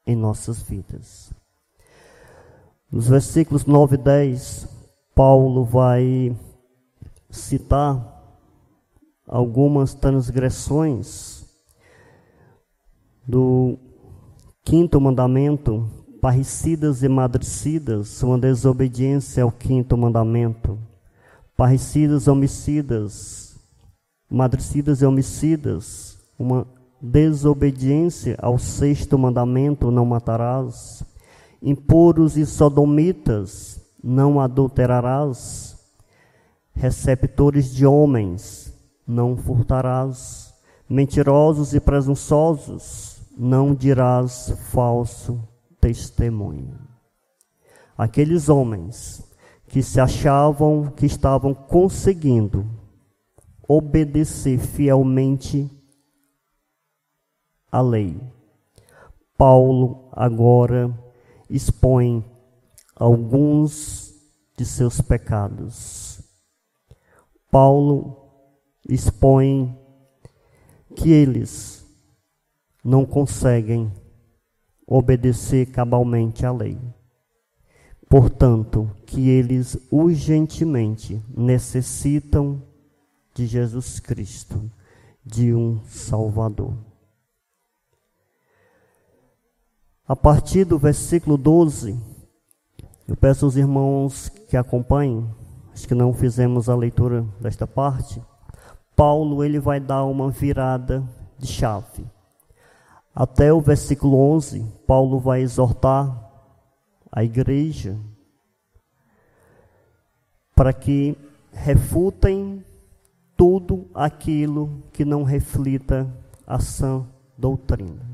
em 0.06 0.16
nossas 0.16 0.62
vidas. 0.62 1.29
Nos 2.90 3.08
versículos 3.08 3.64
9 3.66 3.94
e 3.94 3.98
10, 3.98 4.68
Paulo 5.14 5.64
vai 5.64 6.36
citar 7.30 8.20
algumas 9.26 9.94
transgressões 9.94 11.44
do 13.26 13.78
quinto 14.64 15.00
mandamento 15.00 15.88
Parricidas 16.20 17.02
e 17.02 17.08
madricidas, 17.08 18.22
uma 18.22 18.38
desobediência 18.38 19.42
ao 19.42 19.50
quinto 19.50 19.96
mandamento. 19.96 20.78
Parricidas, 21.56 22.28
homicidas, 22.28 23.58
madricidas 24.30 25.00
e 25.00 25.06
homicidas, 25.06 26.18
uma 26.38 26.66
desobediência 27.00 28.36
ao 28.38 28.58
sexto 28.58 29.18
mandamento, 29.18 29.90
não 29.90 30.04
matarás. 30.04 31.02
Impuros 31.62 32.36
e 32.36 32.46
sodomitas, 32.46 33.80
não 34.02 34.40
adulterarás. 34.40 35.78
Receptores 36.72 37.74
de 37.74 37.84
homens, 37.86 38.72
não 39.06 39.36
furtarás. 39.36 40.54
Mentirosos 40.88 41.74
e 41.74 41.80
presunçosos, 41.80 43.20
não 43.36 43.74
dirás 43.74 44.52
falso 44.70 45.40
testemunho. 45.80 46.78
Aqueles 47.96 48.48
homens 48.48 49.22
que 49.68 49.82
se 49.82 50.00
achavam 50.00 50.90
que 50.96 51.06
estavam 51.06 51.54
conseguindo 51.54 52.66
obedecer 53.68 54.58
fielmente 54.58 55.70
a 57.70 57.80
lei. 57.80 58.20
Paulo 59.38 60.08
agora 60.12 60.92
expõe 61.50 62.24
alguns 62.94 64.14
de 64.56 64.64
seus 64.64 65.00
pecados. 65.00 66.22
Paulo 67.50 68.16
expõe 68.88 69.76
que 70.94 71.10
eles 71.10 71.84
não 72.84 73.04
conseguem 73.04 73.92
obedecer 74.86 75.66
cabalmente 75.66 76.46
à 76.46 76.52
lei. 76.52 76.78
Portanto, 78.08 78.90
que 79.06 79.28
eles 79.28 79.78
urgentemente 79.90 81.22
necessitam 81.36 82.62
de 83.34 83.46
Jesus 83.46 84.00
Cristo, 84.00 84.70
de 85.24 85.54
um 85.54 85.80
Salvador. 85.84 86.89
A 90.10 90.16
partir 90.16 90.64
do 90.64 90.76
versículo 90.76 91.36
12, 91.36 91.96
eu 93.06 93.16
peço 93.16 93.44
aos 93.44 93.54
irmãos 93.54 94.28
que 94.48 94.56
acompanhem, 94.56 95.32
acho 95.72 95.86
que 95.86 95.94
não 95.94 96.12
fizemos 96.12 96.68
a 96.68 96.74
leitura 96.74 97.24
desta 97.40 97.64
parte. 97.64 98.20
Paulo 98.96 99.44
ele 99.44 99.60
vai 99.60 99.78
dar 99.78 100.04
uma 100.06 100.28
virada 100.28 101.00
de 101.38 101.46
chave. 101.46 102.04
Até 103.14 103.52
o 103.52 103.60
versículo 103.60 104.16
11, 104.16 104.66
Paulo 104.84 105.20
vai 105.20 105.42
exortar 105.42 106.28
a 107.12 107.22
igreja 107.22 107.96
para 110.56 110.72
que 110.72 111.16
refutem 111.52 112.64
tudo 113.36 113.88
aquilo 113.94 114.82
que 114.92 115.04
não 115.04 115.22
reflita 115.22 116.12
a 116.44 116.58
sã 116.58 117.06
doutrina. 117.38 118.09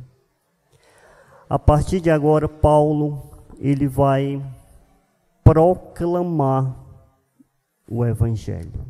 A 1.49 1.59
partir 1.59 2.01
de 2.01 2.11
agora, 2.11 2.49
Paulo 2.49 3.22
ele 3.59 3.86
vai 3.86 4.42
proclamar 5.44 6.76
o 7.88 8.05
evangelho. 8.05 8.84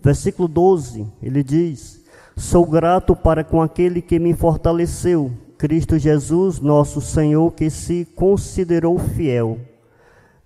Versículo 0.00 0.46
12, 0.46 1.06
ele 1.22 1.42
diz: 1.42 2.04
Sou 2.36 2.64
grato 2.64 3.16
para 3.16 3.42
com 3.42 3.60
aquele 3.60 4.00
que 4.00 4.18
me 4.18 4.34
fortaleceu, 4.34 5.32
Cristo 5.58 5.98
Jesus, 5.98 6.60
nosso 6.60 7.00
Senhor, 7.00 7.52
que 7.52 7.70
se 7.70 8.04
considerou 8.04 8.98
fiel, 8.98 9.58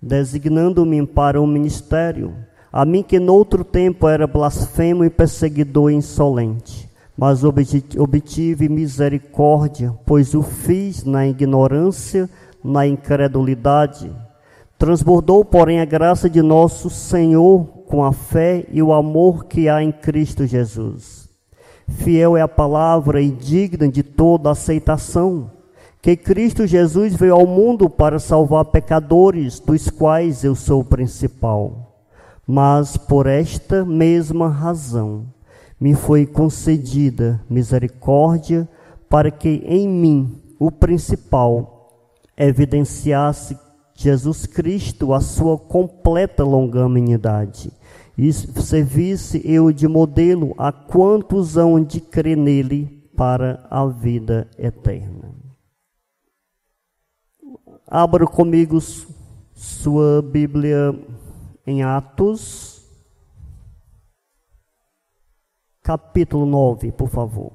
designando-me 0.01 1.05
para 1.05 1.39
o 1.39 1.45
ministério, 1.45 2.35
A 2.73 2.85
mim 2.85 3.03
que 3.03 3.19
noutro 3.19 3.65
tempo 3.65 4.07
era 4.07 4.25
blasfemo 4.25 5.03
e 5.03 5.09
perseguidor 5.09 5.91
insolente, 5.91 6.89
mas 7.21 7.43
obtive 7.43 8.67
misericórdia, 8.67 9.95
pois 10.07 10.33
o 10.33 10.41
fiz 10.41 11.03
na 11.03 11.27
ignorância, 11.27 12.27
na 12.63 12.87
incredulidade. 12.87 14.11
Transbordou, 14.75 15.45
porém, 15.45 15.81
a 15.81 15.85
graça 15.85 16.27
de 16.27 16.41
nosso 16.41 16.89
Senhor 16.89 17.65
com 17.85 18.03
a 18.03 18.11
fé 18.11 18.65
e 18.71 18.81
o 18.81 18.91
amor 18.91 19.45
que 19.45 19.69
há 19.69 19.83
em 19.83 19.91
Cristo 19.91 20.47
Jesus. 20.47 21.29
Fiel 21.87 22.35
é 22.35 22.41
a 22.41 22.47
palavra 22.47 23.21
e 23.21 23.29
digna 23.29 23.87
de 23.87 24.01
toda 24.01 24.49
aceitação, 24.49 25.51
que 26.01 26.17
Cristo 26.17 26.65
Jesus 26.65 27.13
veio 27.13 27.35
ao 27.35 27.45
mundo 27.45 27.87
para 27.87 28.17
salvar 28.17 28.65
pecadores, 28.65 29.59
dos 29.59 29.91
quais 29.91 30.43
eu 30.43 30.55
sou 30.55 30.81
o 30.81 30.85
principal. 30.85 32.01
Mas 32.47 32.97
por 32.97 33.27
esta 33.27 33.85
mesma 33.85 34.49
razão 34.49 35.27
me 35.81 35.95
foi 35.95 36.27
concedida 36.27 37.43
misericórdia 37.49 38.69
para 39.09 39.31
que 39.31 39.63
em 39.65 39.89
mim, 39.89 40.39
o 40.59 40.69
principal, 40.69 42.07
evidenciasse 42.37 43.57
Jesus 43.95 44.45
Cristo 44.45 45.11
a 45.11 45.19
sua 45.19 45.57
completa 45.57 46.43
longanimidade. 46.43 47.73
E 48.15 48.31
servisse 48.31 49.41
eu 49.43 49.71
de 49.71 49.87
modelo 49.87 50.53
a 50.55 50.71
quantos 50.71 51.57
hão 51.57 51.83
de 51.83 51.99
crer 51.99 52.37
nele 52.37 53.09
para 53.17 53.65
a 53.69 53.83
vida 53.87 54.47
eterna. 54.59 55.33
Abra 57.87 58.27
comigo 58.27 58.77
sua 59.55 60.21
Bíblia 60.21 60.95
em 61.65 61.81
Atos, 61.81 62.70
capítulo 65.83 66.45
9, 66.45 66.91
por 66.91 67.09
favor. 67.09 67.51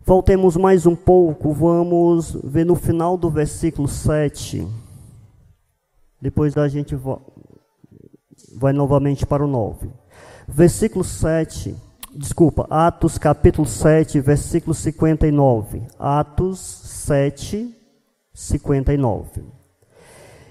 Voltemos 0.00 0.56
mais 0.56 0.86
um 0.86 0.96
pouco, 0.96 1.52
vamos 1.52 2.32
ver 2.42 2.64
no 2.64 2.74
final 2.74 3.16
do 3.16 3.30
versículo 3.30 3.86
7. 3.86 4.66
Depois 6.20 6.56
a 6.56 6.66
gente 6.66 6.98
vai 8.56 8.72
novamente 8.72 9.26
para 9.26 9.44
o 9.44 9.46
9. 9.46 9.90
Versículo 10.48 11.04
7, 11.04 11.76
desculpa, 12.14 12.66
Atos 12.70 13.18
capítulo 13.18 13.68
7, 13.68 14.18
versículo 14.20 14.72
59. 14.72 15.82
Atos 15.98 16.58
7, 16.58 17.74
59. 18.32 19.44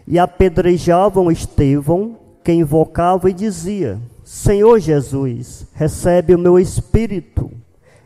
E 0.07 0.19
apedrejavam 0.19 1.31
Estevão, 1.31 2.15
que 2.43 2.53
invocava 2.53 3.29
e 3.29 3.33
dizia: 3.33 3.99
Senhor 4.27 4.77
Jesus, 4.77 5.65
recebe 5.73 6.35
o 6.35 6.37
meu 6.37 6.59
espírito. 6.59 7.49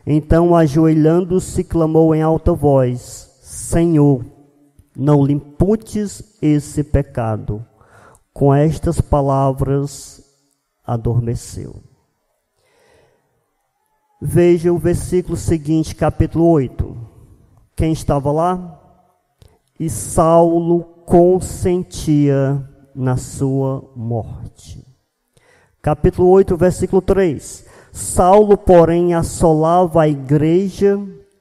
Então, 0.06 0.54
ajoelhando-se, 0.54 1.64
clamou 1.64 2.14
em 2.14 2.22
alta 2.22 2.52
voz: 2.52 3.40
Senhor, 3.42 4.24
não 4.96 5.24
lhe 5.24 5.32
imputes 5.32 6.38
esse 6.40 6.84
pecado. 6.84 7.66
Com 8.32 8.54
estas 8.54 9.00
palavras, 9.00 10.24
adormeceu. 10.86 11.82
Veja 14.20 14.72
o 14.72 14.78
versículo 14.78 15.36
seguinte, 15.36 15.92
capítulo 15.92 16.46
8. 16.46 16.96
Quem 17.74 17.92
estava 17.92 18.30
lá? 18.30 18.80
E 19.76 19.90
Saulo 19.90 20.84
consentia 21.04 22.64
na 22.94 23.16
sua 23.16 23.90
morte. 23.96 24.91
Capítulo 25.82 26.28
8, 26.28 26.56
versículo 26.56 27.02
3. 27.02 27.66
Saulo, 27.90 28.56
porém, 28.56 29.14
assolava 29.14 30.02
a 30.02 30.08
igreja, 30.08 30.96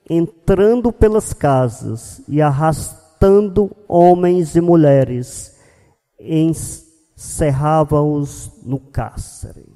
entrando 0.10 0.92
pelas 0.92 1.32
casas 1.32 2.24
e 2.28 2.42
arrastando 2.42 3.70
homens 3.88 4.56
e 4.56 4.62
mulheres, 4.62 5.60
encerrava-os 6.20 8.52
no 8.64 8.80
cárcere. 8.80 9.72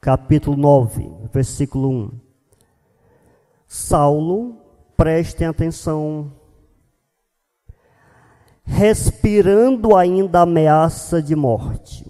Capítulo 0.00 0.56
9, 0.56 1.10
versículo 1.32 1.90
1. 1.90 2.20
Saulo, 3.66 4.62
prestem 4.96 5.48
atenção, 5.48 6.30
respirando 8.62 9.96
ainda 9.96 10.42
ameaça 10.42 11.20
de 11.20 11.34
morte 11.34 12.07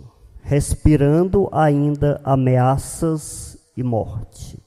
respirando 0.49 1.47
ainda 1.53 2.23
ameaças 2.25 3.59
e 3.77 3.83
morte. 3.83 4.59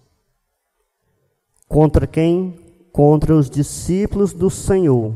Contra 1.68 2.06
quem? 2.06 2.54
Contra 2.94 3.34
os 3.34 3.50
discípulos 3.50 4.32
do 4.32 4.48
Senhor. 4.48 5.16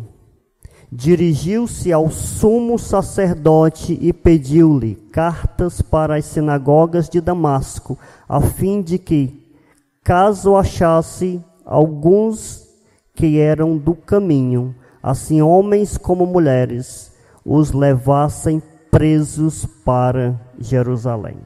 Dirigiu-se 0.92 1.94
ao 1.94 2.10
sumo 2.10 2.80
sacerdote 2.80 3.96
e 4.02 4.12
pediu-lhe 4.12 4.96
cartas 5.12 5.84
para 5.84 6.16
as 6.16 6.26
sinagogas 6.26 7.10
de 7.10 7.22
Damasco, 7.22 7.96
a 8.28 8.42
fim 8.42 8.82
de 8.82 8.98
que, 8.98 9.56
caso 10.04 10.56
achasse 10.56 11.40
alguns 11.64 12.68
que 13.14 13.38
eram 13.40 13.78
do 13.78 13.94
caminho, 13.94 14.74
assim 15.04 15.44
homens 15.44 15.96
como 15.96 16.26
mulheres, 16.26 17.14
os 17.46 17.72
levassem 17.72 18.64
presos 18.96 19.66
para 19.84 20.40
Jerusalém. 20.58 21.38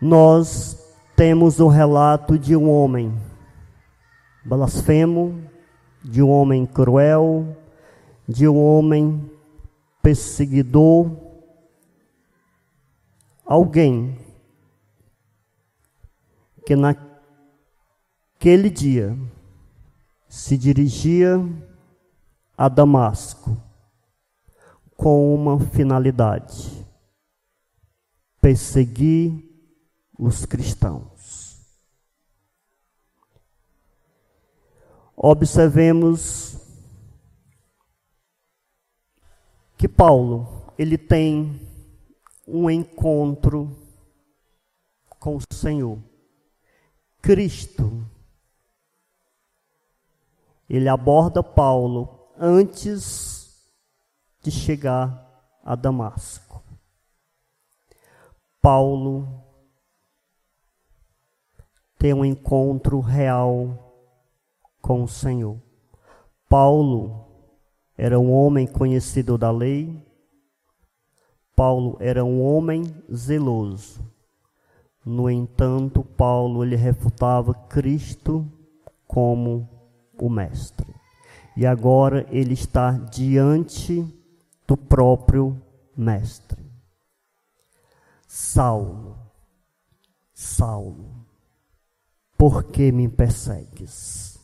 Nós 0.00 0.78
temos 1.16 1.58
o 1.58 1.66
relato 1.66 2.38
de 2.38 2.54
um 2.54 2.70
homem 2.70 3.12
blasfemo, 4.44 5.42
de 6.00 6.22
um 6.22 6.30
homem 6.30 6.64
cruel, 6.64 7.56
de 8.28 8.46
um 8.46 8.56
homem 8.64 9.28
perseguidor, 10.00 11.10
alguém 13.44 14.16
que 16.64 16.76
naquele 16.76 17.10
dia 18.70 19.18
se 20.28 20.56
dirigia 20.56 21.44
a 22.56 22.68
Damasco 22.68 23.67
com 24.98 25.32
uma 25.32 25.60
finalidade: 25.60 26.84
perseguir 28.40 29.48
os 30.18 30.44
cristãos. 30.44 31.56
Observemos 35.16 36.58
que 39.76 39.88
Paulo, 39.88 40.72
ele 40.76 40.98
tem 40.98 41.60
um 42.46 42.68
encontro 42.68 43.70
com 45.20 45.36
o 45.36 45.54
Senhor. 45.54 45.98
Cristo. 47.22 48.04
Ele 50.68 50.88
aborda 50.88 51.42
Paulo 51.42 52.32
antes 52.36 53.37
de 54.48 54.50
chegar 54.50 55.26
a 55.62 55.74
Damasco. 55.74 56.62
Paulo 58.62 59.28
tem 61.98 62.14
um 62.14 62.24
encontro 62.24 63.00
real 63.00 64.06
com 64.80 65.02
o 65.02 65.08
Senhor. 65.08 65.60
Paulo 66.48 67.26
era 67.96 68.18
um 68.18 68.32
homem 68.32 68.66
conhecido 68.66 69.36
da 69.36 69.50
lei. 69.50 70.02
Paulo 71.54 71.98
era 72.00 72.24
um 72.24 72.42
homem 72.42 72.84
zeloso. 73.12 74.00
No 75.04 75.28
entanto, 75.28 76.02
Paulo 76.02 76.64
ele 76.64 76.76
refutava 76.76 77.52
Cristo 77.52 78.50
como 79.06 79.68
o 80.18 80.30
mestre. 80.30 80.94
E 81.54 81.66
agora 81.66 82.26
ele 82.30 82.54
está 82.54 82.92
diante 82.92 84.17
do 84.68 84.76
próprio 84.76 85.60
Mestre. 85.96 86.62
Saulo, 88.26 89.18
Saulo, 90.34 91.26
por 92.36 92.64
que 92.64 92.92
me 92.92 93.08
persegues? 93.08 94.38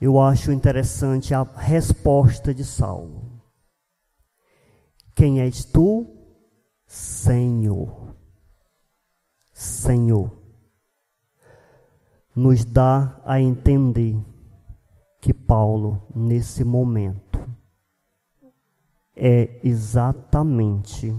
Eu 0.00 0.18
acho 0.18 0.50
interessante 0.50 1.34
a 1.34 1.42
resposta 1.42 2.54
de 2.54 2.64
Saulo. 2.64 3.40
Quem 5.14 5.42
és 5.42 5.66
tu? 5.66 6.06
Senhor. 6.86 8.16
Senhor. 9.52 10.42
Nos 12.34 12.64
dá 12.64 13.20
a 13.24 13.40
entender 13.40 14.16
que 15.20 15.32
Paulo, 15.32 16.02
nesse 16.14 16.64
momento, 16.64 17.34
é 19.16 19.60
exatamente 19.62 21.14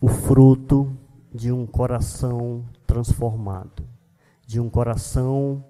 o 0.00 0.08
fruto 0.08 0.96
de 1.32 1.52
um 1.52 1.66
coração 1.66 2.64
transformado, 2.86 3.84
de 4.46 4.58
um 4.58 4.68
coração 4.68 5.64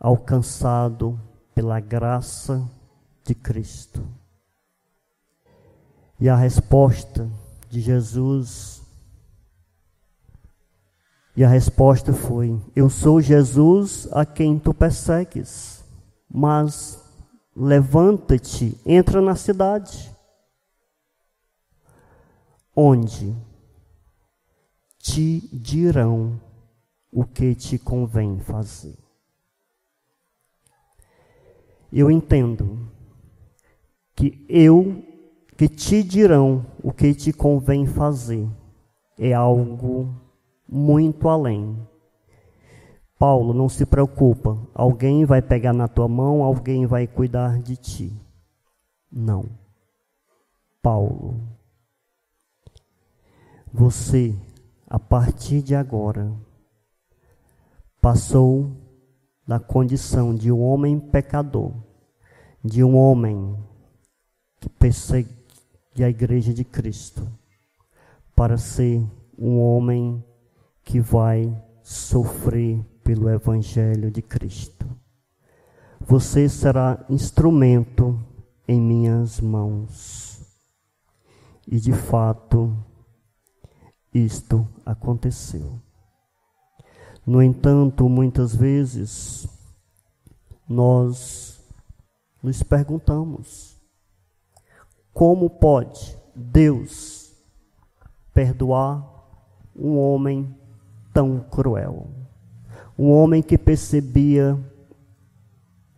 alcançado 0.00 1.20
pela 1.54 1.78
graça 1.80 2.68
de 3.24 3.34
Cristo. 3.34 4.02
E 6.18 6.28
a 6.28 6.36
resposta 6.36 7.28
de 7.68 7.80
Jesus 7.80 8.82
e 11.34 11.42
a 11.42 11.48
resposta 11.48 12.12
foi: 12.12 12.60
Eu 12.76 12.90
sou 12.90 13.20
Jesus 13.20 14.06
a 14.12 14.24
quem 14.26 14.58
tu 14.58 14.74
persegues, 14.74 15.82
mas 16.30 17.02
levanta-te, 17.56 18.78
entra 18.84 19.20
na 19.20 19.34
cidade, 19.34 20.14
onde 22.74 23.34
te 24.98 25.48
dirão 25.52 26.40
o 27.10 27.24
que 27.24 27.54
te 27.54 27.78
convém 27.78 28.38
fazer. 28.40 28.96
Eu 31.92 32.10
entendo 32.10 32.90
que 34.14 34.46
eu 34.48 35.04
que 35.56 35.68
te 35.68 36.02
dirão 36.02 36.66
o 36.82 36.92
que 36.92 37.14
te 37.14 37.32
convém 37.32 37.86
fazer 37.86 38.48
é 39.18 39.32
algo 39.32 40.14
muito 40.68 41.28
além. 41.28 41.76
Paulo, 43.18 43.52
não 43.52 43.68
se 43.68 43.86
preocupa, 43.86 44.58
alguém 44.74 45.24
vai 45.24 45.40
pegar 45.40 45.72
na 45.72 45.86
tua 45.86 46.08
mão, 46.08 46.42
alguém 46.42 46.86
vai 46.86 47.06
cuidar 47.06 47.62
de 47.62 47.76
ti. 47.76 48.12
Não. 49.10 49.44
Paulo, 50.82 51.40
você, 53.72 54.36
a 54.86 54.98
partir 54.98 55.62
de 55.62 55.74
agora, 55.74 56.30
passou 58.00 58.70
da 59.46 59.58
condição 59.58 60.34
de 60.34 60.52
um 60.52 60.60
homem 60.60 61.00
pecador, 61.00 61.72
de 62.62 62.84
um 62.84 62.96
homem 62.96 63.56
que 64.60 64.68
persegue 64.68 65.30
a 65.98 66.08
igreja 66.08 66.52
de 66.52 66.64
Cristo, 66.64 67.26
para 68.36 68.58
ser 68.58 69.02
um 69.38 69.58
homem 69.58 70.22
que 70.84 71.00
vai 71.00 71.50
sofrer 71.82 72.84
pelo 73.02 73.28
Evangelho 73.30 74.10
de 74.10 74.20
Cristo. 74.20 74.86
Você 76.00 76.48
será 76.48 77.04
instrumento 77.08 78.18
em 78.66 78.80
minhas 78.80 79.40
mãos. 79.40 80.40
E 81.66 81.78
de 81.78 81.92
fato, 81.92 82.76
isto 84.12 84.66
aconteceu. 84.84 85.80
No 87.26 87.42
entanto, 87.42 88.08
muitas 88.08 88.54
vezes, 88.54 89.48
nós 90.68 91.60
nos 92.42 92.62
perguntamos: 92.62 93.76
como 95.12 95.48
pode 95.48 96.18
Deus 96.34 97.32
perdoar 98.32 99.06
um 99.76 99.98
homem 99.98 100.54
tão 101.12 101.40
cruel. 101.40 102.08
Um 102.98 103.10
homem 103.10 103.42
que 103.42 103.56
percebia 103.58 104.58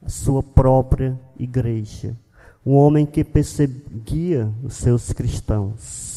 a 0.03 0.09
sua 0.09 0.43
própria 0.43 1.19
igreja. 1.39 2.17
Um 2.65 2.75
homem 2.75 3.05
que 3.05 3.23
perseguia 3.25 4.53
os 4.63 4.75
seus 4.75 5.13
cristãos. 5.13 6.14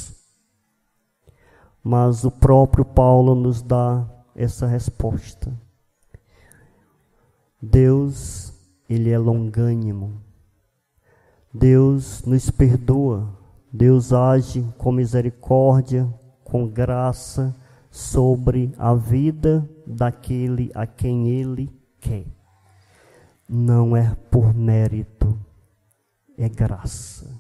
Mas 1.88 2.26
o 2.26 2.32
próprio 2.32 2.84
Paulo 2.84 3.34
nos 3.34 3.62
dá 3.62 4.06
essa 4.36 4.68
resposta. 4.68 5.58
Deus, 7.62 8.52
ele 8.90 9.10
é 9.10 9.18
longânimo. 9.18 10.22
Deus 11.54 12.26
nos 12.26 12.50
perdoa. 12.50 13.30
Deus 13.72 14.12
age 14.12 14.68
com 14.78 14.92
misericórdia, 14.92 16.14
com 16.44 16.68
graça 16.68 17.56
sobre 17.90 18.74
a 18.78 18.94
vida 18.94 19.66
daquele 19.88 20.70
a 20.76 20.86
quem 20.86 21.30
ele 21.30 21.72
quer. 22.02 22.26
Não 23.48 23.96
é 23.96 24.14
por 24.30 24.54
mérito, 24.54 25.40
é 26.38 26.50
graça. 26.50 27.32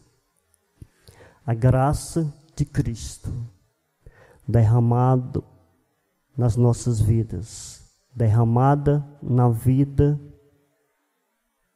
A 1.45 1.53
graça 1.53 2.33
de 2.55 2.63
Cristo 2.63 3.56
derramado 4.47 5.43
nas 6.37 6.55
nossas 6.55 7.01
vidas, 7.01 7.83
derramada 8.15 9.05
na 9.21 9.49
vida 9.49 10.19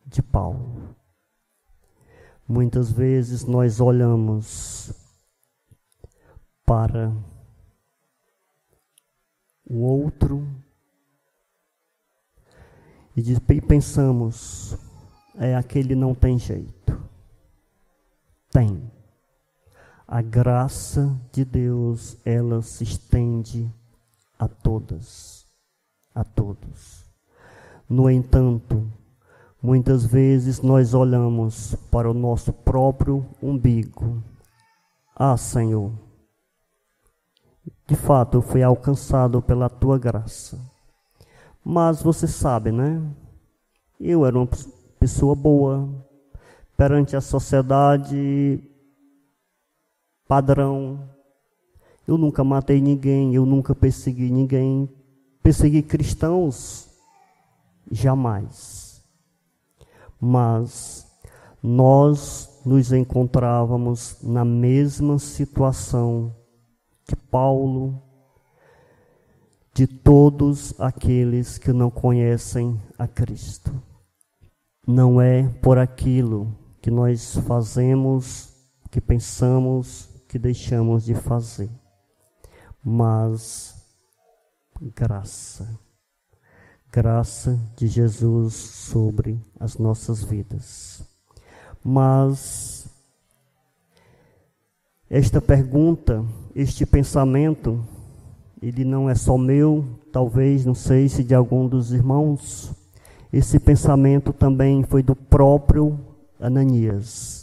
de 0.05 0.21
Paulo. 0.21 0.95
Muitas 2.47 2.91
vezes 2.91 3.45
nós 3.45 3.79
olhamos 3.79 4.93
para 6.65 7.13
o 9.65 9.79
outro. 9.79 10.47
E, 13.15 13.61
pensamos, 13.61 14.77
é 15.35 15.55
aquele 15.55 15.95
não 15.95 16.13
tem 16.13 16.37
jeito. 16.37 17.01
Tem. 18.51 19.00
A 20.13 20.21
graça 20.21 21.17
de 21.31 21.45
Deus, 21.45 22.17
ela 22.25 22.61
se 22.61 22.83
estende 22.83 23.73
a 24.37 24.45
todas, 24.45 25.45
a 26.13 26.21
todos. 26.21 27.05
No 27.87 28.09
entanto, 28.09 28.91
muitas 29.63 30.05
vezes 30.05 30.61
nós 30.61 30.93
olhamos 30.93 31.75
para 31.89 32.11
o 32.11 32.13
nosso 32.13 32.51
próprio 32.51 33.25
umbigo. 33.41 34.21
Ah, 35.15 35.37
Senhor, 35.37 35.93
de 37.87 37.95
fato, 37.95 38.39
eu 38.39 38.41
fui 38.41 38.61
alcançado 38.61 39.41
pela 39.41 39.69
tua 39.69 39.97
graça. 39.97 40.59
Mas 41.63 42.03
você 42.03 42.27
sabe, 42.27 42.69
né? 42.69 43.01
Eu 43.97 44.25
era 44.25 44.37
uma 44.37 44.49
pessoa 44.99 45.33
boa 45.35 45.87
perante 46.75 47.15
a 47.15 47.21
sociedade 47.21 48.67
padrão. 50.31 51.09
Eu 52.07 52.17
nunca 52.17 52.41
matei 52.41 52.79
ninguém, 52.79 53.35
eu 53.35 53.45
nunca 53.45 53.75
persegui 53.75 54.31
ninguém. 54.31 54.89
Persegui 55.43 55.83
cristãos? 55.83 56.87
Jamais. 57.91 59.03
Mas 60.17 61.05
nós 61.61 62.61
nos 62.65 62.93
encontrávamos 62.93 64.19
na 64.23 64.45
mesma 64.45 65.19
situação 65.19 66.33
de 67.05 67.17
Paulo, 67.17 68.01
de 69.73 69.85
todos 69.85 70.79
aqueles 70.79 71.57
que 71.57 71.73
não 71.73 71.91
conhecem 71.91 72.79
a 72.97 73.05
Cristo. 73.05 73.73
Não 74.87 75.19
é 75.19 75.43
por 75.61 75.77
aquilo 75.77 76.55
que 76.81 76.89
nós 76.89 77.35
fazemos, 77.45 78.53
que 78.89 79.01
pensamos, 79.01 80.10
que 80.31 80.39
deixamos 80.39 81.03
de 81.03 81.13
fazer, 81.13 81.69
mas 82.81 83.75
graça. 84.95 85.77
Graça 86.89 87.59
de 87.75 87.87
Jesus 87.87 88.53
sobre 88.53 89.37
as 89.59 89.77
nossas 89.77 90.23
vidas. 90.23 91.03
Mas 91.83 92.87
esta 95.09 95.41
pergunta 95.41 96.25
este 96.55 96.85
pensamento, 96.85 97.83
ele 98.61 98.85
não 98.85 99.09
é 99.09 99.15
só 99.15 99.37
meu, 99.37 99.85
talvez, 100.11 100.65
não 100.65 100.73
sei 100.73 101.09
se 101.09 101.25
de 101.25 101.35
algum 101.35 101.67
dos 101.67 101.91
irmãos. 101.91 102.73
Esse 103.33 103.59
pensamento 103.59 104.31
também 104.31 104.83
foi 104.83 105.01
do 105.01 105.15
próprio 105.15 105.99
Ananias, 106.39 107.40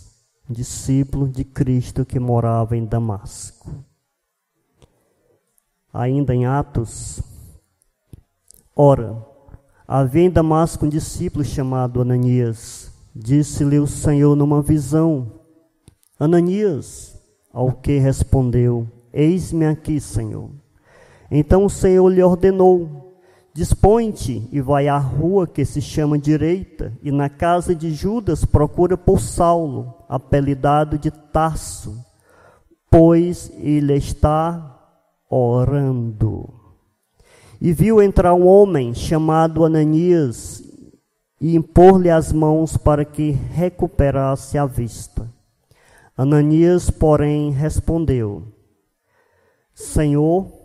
discípulo 0.49 1.28
de 1.28 1.44
Cristo 1.44 2.05
que 2.05 2.18
morava 2.18 2.76
em 2.76 2.84
Damasco. 2.84 3.84
Ainda 5.92 6.34
em 6.34 6.46
Atos, 6.46 7.20
ora, 8.74 9.24
havia 9.86 10.22
em 10.22 10.30
Damasco 10.30 10.86
um 10.86 10.88
discípulo 10.88 11.44
chamado 11.44 12.01
Ananias. 12.01 12.92
Disse-lhe 13.14 13.78
o 13.78 13.86
Senhor 13.86 14.36
numa 14.36 14.62
visão: 14.62 15.40
Ananias, 16.18 17.20
ao 17.53 17.72
que 17.72 17.99
respondeu: 17.99 18.86
Eis-me 19.12 19.66
aqui, 19.66 20.01
Senhor. 20.01 20.51
Então 21.30 21.64
o 21.64 21.70
Senhor 21.70 22.09
lhe 22.09 22.22
ordenou: 22.22 23.07
Dispõe-te 23.59 24.48
e 24.52 24.61
vai 24.61 24.86
à 24.86 24.96
rua 24.96 25.44
que 25.44 25.64
se 25.64 25.82
chama 25.82 26.16
direita, 26.16 26.96
e 27.02 27.11
na 27.11 27.28
casa 27.28 27.74
de 27.74 27.90
Judas 27.90 28.44
procura 28.44 28.96
por 28.96 29.18
Saulo, 29.18 29.96
apelidado 30.09 30.96
de 30.96 31.11
Tarso, 31.11 31.98
pois 32.88 33.50
ele 33.59 33.94
está 33.94 34.78
orando. 35.28 36.54
E 37.61 37.72
viu 37.72 38.00
entrar 38.00 38.32
um 38.32 38.46
homem 38.46 38.94
chamado 38.94 39.64
Ananias 39.64 40.62
e 41.40 41.56
impor-lhe 41.56 42.11
as 42.11 42.32
mãos 42.32 42.76
para 42.76 43.04
que 43.04 43.32
recuperasse 43.32 44.56
a 44.56 44.66
vista. 44.66 45.28
Ananias, 46.16 46.90
porém, 46.90 47.50
respondeu: 47.50 48.52
Senhor, 49.74 50.57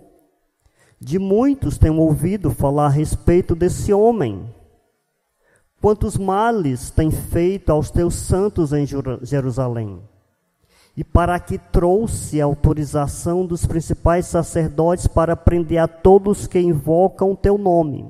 de 1.03 1.19
muitos 1.19 1.77
tenho 1.77 1.97
ouvido 1.97 2.49
falar 2.49 2.85
a 2.85 2.89
respeito 2.89 3.53
desse 3.53 3.91
homem. 3.91 4.49
Quantos 5.81 6.17
males 6.17 6.89
tem 6.89 7.11
feito 7.11 7.69
aos 7.71 7.91
teus 7.91 8.15
santos 8.15 8.71
em 8.71 8.85
Jerusalém? 9.21 10.01
E 10.95 11.03
para 11.03 11.37
que 11.39 11.57
trouxe 11.57 12.39
a 12.39 12.45
autorização 12.45 13.45
dos 13.45 13.65
principais 13.65 14.27
sacerdotes 14.27 15.07
para 15.07 15.35
prender 15.35 15.79
a 15.79 15.87
todos 15.87 16.47
que 16.47 16.59
invocam 16.59 17.31
o 17.31 17.37
teu 17.37 17.57
nome. 17.57 18.09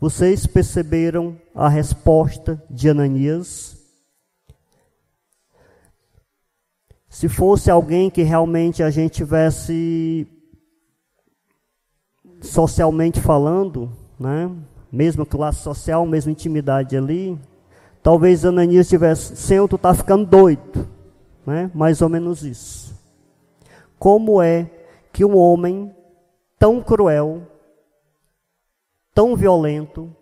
Vocês 0.00 0.46
perceberam 0.46 1.36
a 1.54 1.68
resposta 1.68 2.60
de 2.68 2.88
Ananias? 2.88 3.76
Se 7.08 7.28
fosse 7.28 7.70
alguém 7.70 8.10
que 8.10 8.22
realmente 8.22 8.82
a 8.82 8.90
gente 8.90 9.14
tivesse 9.14 10.35
socialmente 12.46 13.20
falando, 13.20 13.90
né? 14.18 14.50
mesmo 14.90 15.26
classe 15.26 15.60
social, 15.60 16.06
mesma 16.06 16.32
intimidade 16.32 16.96
ali, 16.96 17.38
talvez 18.02 18.44
Ananias 18.44 18.88
tivesse, 18.88 19.36
Senhor, 19.36 19.68
tu 19.68 19.76
está 19.76 19.92
ficando 19.92 20.24
doido, 20.24 20.88
né? 21.46 21.70
mais 21.74 22.00
ou 22.00 22.08
menos 22.08 22.42
isso. 22.44 22.94
Como 23.98 24.40
é 24.40 24.70
que 25.12 25.24
um 25.24 25.36
homem 25.36 25.94
tão 26.58 26.80
cruel, 26.82 27.42
tão 29.14 29.36
violento, 29.36 30.14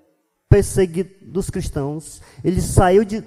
perseguido 0.48 1.10
dos 1.22 1.50
cristãos, 1.50 2.22
ele 2.44 2.60
saiu 2.60 3.04
de, 3.04 3.24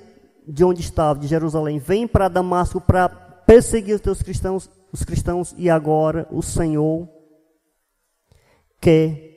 de 0.48 0.64
onde 0.64 0.82
estava, 0.82 1.20
de 1.20 1.28
Jerusalém, 1.28 1.78
vem 1.78 2.08
para 2.08 2.30
Damasco 2.30 2.80
para 2.80 3.10
perseguir 3.10 3.96
os 3.96 4.02
teus 4.02 4.22
cristãos, 4.22 4.70
os 4.92 5.04
cristãos, 5.04 5.54
e 5.58 5.70
agora 5.70 6.28
o 6.32 6.42
Senhor 6.42 7.08
quer 8.80 9.28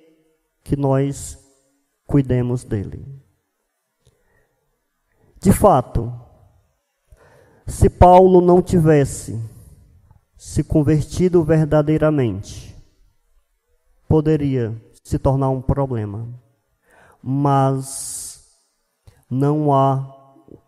que 0.62 0.76
nós 0.76 1.38
cuidemos 2.06 2.64
dele. 2.64 3.04
De 5.40 5.52
fato, 5.52 6.12
se 7.66 7.88
Paulo 7.88 8.40
não 8.40 8.60
tivesse 8.60 9.40
se 10.36 10.64
convertido 10.64 11.44
verdadeiramente, 11.44 12.76
poderia 14.08 14.74
se 15.04 15.18
tornar 15.18 15.50
um 15.50 15.62
problema. 15.62 16.28
Mas 17.22 18.44
não 19.30 19.72
há 19.72 20.20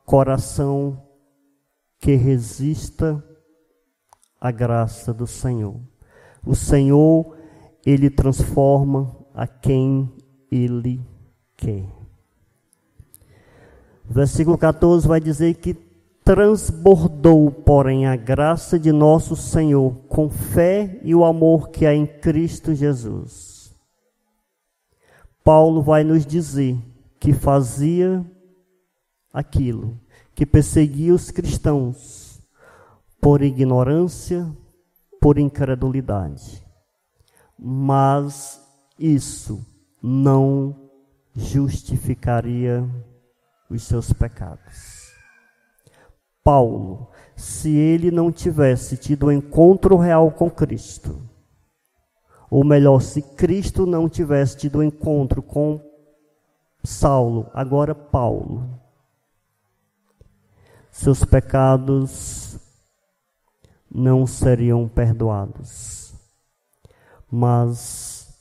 coração 0.04 1.02
que 1.98 2.14
resista 2.14 3.24
à 4.40 4.50
graça 4.50 5.12
do 5.12 5.26
Senhor. 5.26 5.80
O 6.44 6.54
Senhor 6.54 7.36
ele 7.84 8.08
transforma 8.08 9.14
a 9.34 9.46
quem 9.46 10.10
ele 10.50 11.00
quer. 11.56 11.84
Versículo 14.04 14.58
14 14.58 15.06
vai 15.06 15.20
dizer 15.20 15.54
que 15.54 15.74
transbordou, 16.24 17.50
porém, 17.50 18.06
a 18.06 18.14
graça 18.14 18.78
de 18.78 18.92
nosso 18.92 19.34
Senhor 19.34 19.94
com 20.08 20.30
fé 20.30 21.00
e 21.02 21.14
o 21.14 21.24
amor 21.24 21.70
que 21.70 21.84
há 21.84 21.94
em 21.94 22.06
Cristo 22.06 22.74
Jesus. 22.74 23.74
Paulo 25.42 25.82
vai 25.82 26.04
nos 26.04 26.24
dizer 26.24 26.78
que 27.18 27.32
fazia 27.32 28.24
aquilo, 29.32 29.98
que 30.34 30.46
perseguia 30.46 31.12
os 31.12 31.30
cristãos 31.30 32.40
por 33.20 33.42
ignorância, 33.42 34.48
por 35.20 35.38
incredulidade 35.38 36.61
mas 37.64 38.60
isso 38.98 39.64
não 40.02 40.90
justificaria 41.32 42.84
os 43.70 43.84
seus 43.84 44.12
pecados. 44.12 45.12
Paulo, 46.42 47.08
se 47.36 47.70
ele 47.70 48.10
não 48.10 48.32
tivesse 48.32 48.96
tido 48.96 49.26
um 49.26 49.32
encontro 49.32 49.96
real 49.96 50.32
com 50.32 50.50
Cristo, 50.50 51.22
ou 52.50 52.64
melhor, 52.64 53.00
se 53.00 53.22
Cristo 53.22 53.86
não 53.86 54.08
tivesse 54.08 54.56
tido 54.56 54.80
um 54.80 54.82
encontro 54.82 55.40
com 55.40 55.80
Saulo, 56.82 57.48
agora 57.54 57.94
Paulo, 57.94 58.68
seus 60.90 61.24
pecados 61.24 62.58
não 63.88 64.26
seriam 64.26 64.88
perdoados. 64.88 66.01
Mas 67.34 68.38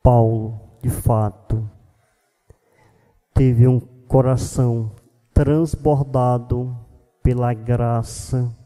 Paulo, 0.00 0.78
de 0.80 0.88
fato, 0.88 1.68
teve 3.34 3.66
um 3.66 3.80
coração 3.80 4.94
transbordado 5.34 6.78
pela 7.24 7.52
graça 7.52 8.56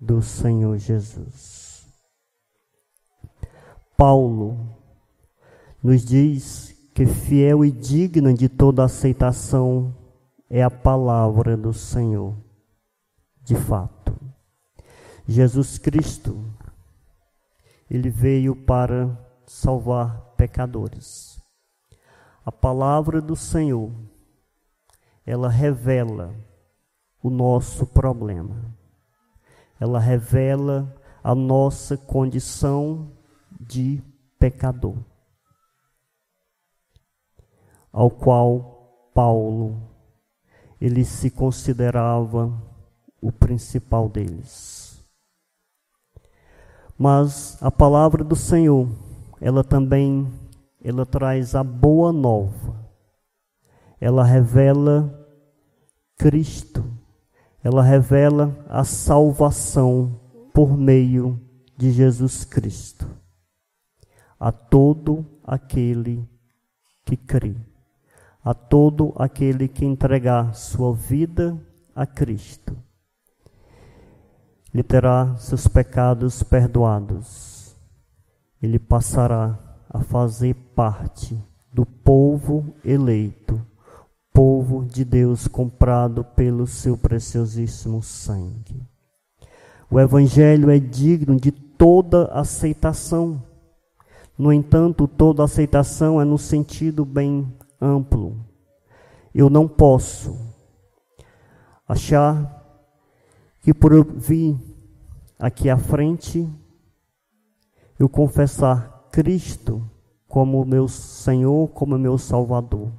do 0.00 0.20
Senhor 0.20 0.76
Jesus. 0.76 1.86
Paulo 3.96 4.76
nos 5.80 6.04
diz 6.04 6.74
que 6.96 7.06
fiel 7.06 7.64
e 7.64 7.70
digna 7.70 8.34
de 8.34 8.48
toda 8.48 8.82
aceitação 8.82 9.94
é 10.50 10.64
a 10.64 10.70
palavra 10.70 11.56
do 11.56 11.72
Senhor. 11.72 12.34
De 13.44 13.54
fato, 13.54 14.18
Jesus 15.28 15.78
Cristo 15.78 16.55
ele 17.90 18.10
veio 18.10 18.54
para 18.54 19.16
salvar 19.46 20.34
pecadores. 20.36 21.40
A 22.44 22.52
palavra 22.52 23.20
do 23.20 23.34
Senhor, 23.34 23.90
ela 25.24 25.48
revela 25.48 26.34
o 27.22 27.30
nosso 27.30 27.86
problema. 27.86 28.74
Ela 29.80 29.98
revela 29.98 30.94
a 31.22 31.34
nossa 31.34 31.96
condição 31.96 33.12
de 33.60 34.02
pecador, 34.38 34.96
ao 37.92 38.10
qual 38.10 39.10
Paulo 39.12 39.90
ele 40.80 41.04
se 41.04 41.30
considerava 41.30 42.52
o 43.20 43.32
principal 43.32 44.08
deles. 44.08 44.85
Mas 46.98 47.62
a 47.62 47.70
palavra 47.70 48.24
do 48.24 48.34
Senhor, 48.34 48.88
ela 49.40 49.62
também 49.62 50.26
ela 50.82 51.04
traz 51.04 51.54
a 51.54 51.64
boa 51.64 52.12
nova. 52.12 52.74
Ela 54.00 54.24
revela 54.24 55.12
Cristo. 56.16 56.84
Ela 57.62 57.82
revela 57.82 58.56
a 58.68 58.84
salvação 58.84 60.20
por 60.54 60.76
meio 60.76 61.40
de 61.76 61.90
Jesus 61.90 62.44
Cristo. 62.44 63.06
A 64.38 64.52
todo 64.52 65.26
aquele 65.42 66.26
que 67.04 67.16
crê. 67.16 67.56
A 68.44 68.54
todo 68.54 69.12
aquele 69.16 69.66
que 69.66 69.84
entregar 69.84 70.54
sua 70.54 70.94
vida 70.94 71.60
a 71.94 72.06
Cristo 72.06 72.85
ele 74.76 74.82
terá 74.82 75.34
seus 75.38 75.66
pecados 75.66 76.42
perdoados. 76.42 77.74
Ele 78.62 78.78
passará 78.78 79.58
a 79.88 80.00
fazer 80.00 80.52
parte 80.74 81.42
do 81.72 81.86
povo 81.86 82.74
eleito, 82.84 83.58
povo 84.34 84.84
de 84.84 85.02
Deus 85.02 85.48
comprado 85.48 86.22
pelo 86.22 86.66
seu 86.66 86.94
preciosíssimo 86.94 88.02
sangue. 88.02 88.86
O 89.90 89.98
Evangelho 89.98 90.68
é 90.68 90.78
digno 90.78 91.40
de 91.40 91.50
toda 91.50 92.26
aceitação. 92.26 93.42
No 94.36 94.52
entanto, 94.52 95.08
toda 95.08 95.42
aceitação 95.42 96.20
é 96.20 96.24
no 96.26 96.36
sentido 96.36 97.02
bem 97.02 97.50
amplo. 97.80 98.44
Eu 99.34 99.48
não 99.48 99.66
posso 99.66 100.36
achar 101.88 102.56
que 103.66 103.74
por 103.74 103.92
vir 104.14 104.56
aqui 105.36 105.68
à 105.68 105.76
frente, 105.76 106.48
eu 107.98 108.08
confessar 108.08 109.08
Cristo 109.10 109.82
como 110.28 110.64
meu 110.64 110.86
Senhor, 110.86 111.66
como 111.70 111.98
meu 111.98 112.16
Salvador. 112.16 112.92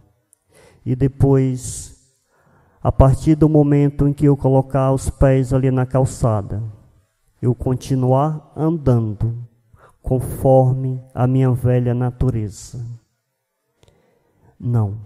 E 0.85 0.93
depois, 0.93 2.13
a 2.83 2.91
partir 2.91 3.35
do 3.35 3.47
momento 3.47 4.09
em 4.09 4.13
que 4.13 4.25
eu 4.25 4.35
colocar 4.35 4.91
os 4.91 5.09
pés 5.09 5.53
ali 5.53 5.71
na 5.71 5.85
calçada, 5.85 6.61
eu 7.41 7.55
continuar 7.55 8.51
andando 8.53 9.47
conforme 10.01 11.01
a 11.15 11.25
minha 11.25 11.49
velha 11.49 11.93
natureza. 11.93 12.85
Não, 14.59 14.97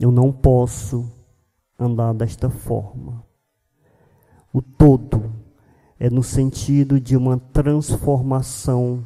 eu 0.00 0.10
não 0.10 0.32
posso 0.32 1.12
andar 1.78 2.14
desta 2.14 2.48
forma. 2.48 3.27
O 4.52 4.62
todo 4.62 5.32
é 5.98 6.08
no 6.08 6.22
sentido 6.22 7.00
de 7.00 7.16
uma 7.16 7.38
transformação 7.38 9.04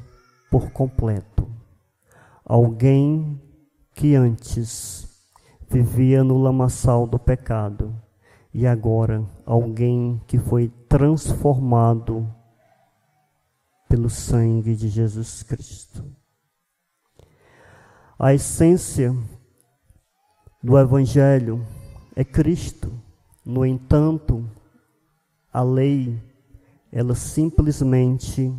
por 0.50 0.70
completo. 0.70 1.48
Alguém 2.44 3.40
que 3.94 4.14
antes 4.14 5.08
vivia 5.68 6.22
no 6.22 6.38
lamaçal 6.38 7.06
do 7.06 7.18
pecado 7.18 7.94
e 8.52 8.66
agora 8.66 9.24
alguém 9.46 10.20
que 10.26 10.38
foi 10.38 10.68
transformado 10.88 12.28
pelo 13.88 14.10
sangue 14.10 14.76
de 14.76 14.88
Jesus 14.88 15.42
Cristo. 15.42 16.04
A 18.18 18.34
essência 18.34 19.14
do 20.62 20.78
Evangelho 20.78 21.66
é 22.14 22.22
Cristo. 22.22 22.92
No 23.44 23.66
entanto, 23.66 24.48
a 25.52 25.62
lei, 25.62 26.18
ela 26.90 27.14
simplesmente 27.14 28.52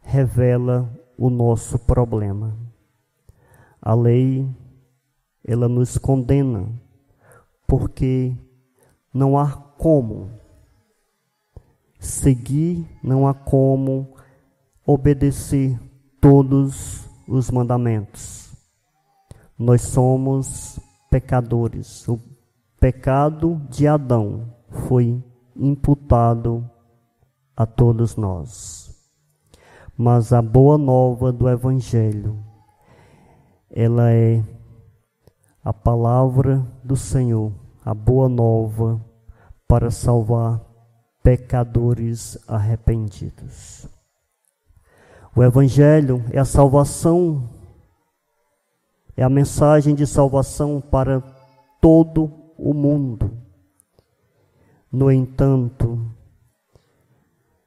revela 0.00 0.88
o 1.16 1.28
nosso 1.28 1.78
problema. 1.78 2.56
A 3.82 3.94
lei, 3.94 4.48
ela 5.44 5.68
nos 5.68 5.98
condena, 5.98 6.68
porque 7.66 8.36
não 9.12 9.36
há 9.36 9.50
como 9.52 10.30
seguir, 11.98 12.88
não 13.02 13.26
há 13.26 13.34
como 13.34 14.14
obedecer 14.86 15.78
todos 16.20 17.08
os 17.26 17.50
mandamentos. 17.50 18.52
Nós 19.58 19.82
somos 19.82 20.78
pecadores. 21.10 22.06
O 22.06 22.20
pecado 22.78 23.60
de 23.68 23.88
Adão 23.88 24.54
foi 24.86 25.22
imputado 25.58 26.68
a 27.56 27.66
todos 27.66 28.16
nós. 28.16 28.96
Mas 29.96 30.32
a 30.32 30.40
boa 30.40 30.78
nova 30.78 31.32
do 31.32 31.48
Evangelho, 31.48 32.38
ela 33.70 34.12
é 34.12 34.42
a 35.64 35.72
palavra 35.72 36.64
do 36.84 36.96
Senhor, 36.96 37.52
a 37.84 37.92
boa 37.92 38.28
nova 38.28 39.04
para 39.66 39.90
salvar 39.90 40.60
pecadores 41.22 42.38
arrependidos. 42.46 43.86
O 45.34 45.42
Evangelho 45.42 46.24
é 46.30 46.38
a 46.38 46.44
salvação 46.44 47.58
é 49.18 49.24
a 49.24 49.28
mensagem 49.28 49.96
de 49.96 50.06
salvação 50.06 50.80
para 50.80 51.20
todo 51.80 52.32
o 52.56 52.72
mundo. 52.72 53.47
No 54.90 55.10
entanto, 55.10 56.00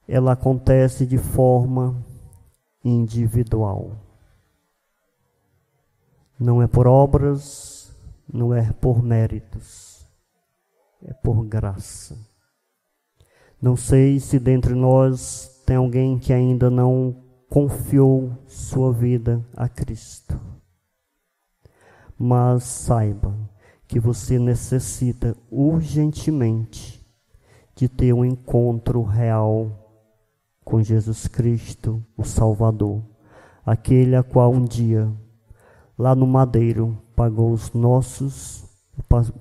ela 0.08 0.34
acontece 0.34 1.06
de 1.06 1.18
forma 1.18 2.04
individual. 2.84 3.96
Não 6.40 6.62
é 6.62 6.68
por 6.68 6.88
obras, 6.88 7.96
não 8.32 8.54
é 8.54 8.72
por 8.74 9.04
méritos, 9.04 10.06
é 11.04 11.14
por 11.14 11.46
graça. 11.46 12.18
Não 13.62 13.76
sei 13.76 14.20
se 14.20 14.40
dentre 14.40 14.74
nós 14.74 15.62
tem 15.66 15.76
alguém 15.76 16.18
que 16.18 16.34
ainda 16.34 16.70
não 16.70 17.16
confiou 17.48 18.32
sua 18.48 18.92
vida 18.92 19.46
a 19.56 19.70
Cristo 19.70 20.40
mas 22.22 22.64
saiba 22.64 23.36
que 23.88 24.00
você 24.00 24.38
necessita 24.38 25.36
urgentemente 25.50 27.01
de 27.76 27.88
ter 27.88 28.14
um 28.14 28.24
encontro 28.24 29.04
real 29.04 29.72
com 30.64 30.82
Jesus 30.82 31.28
Cristo, 31.28 32.04
o 32.16 32.24
Salvador, 32.24 33.02
aquele 33.66 34.16
a 34.16 34.24
qual 34.24 34.52
um 34.52 34.64
dia, 34.64 35.12
lá 35.98 36.16
no 36.16 36.28
madeiro, 36.28 36.98
pagou 37.16 37.52
os 37.52 37.74
nossos, 37.74 38.64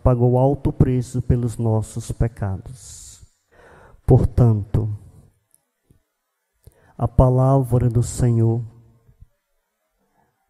pagou 0.03 0.39
alto 0.39 0.72
preço 0.72 1.20
pelos 1.22 1.57
nossos 1.59 2.11
pecados. 2.12 3.24
Portanto, 4.07 4.89
a 6.97 7.07
palavra 7.07 7.89
do 7.89 8.03
Senhor, 8.03 8.62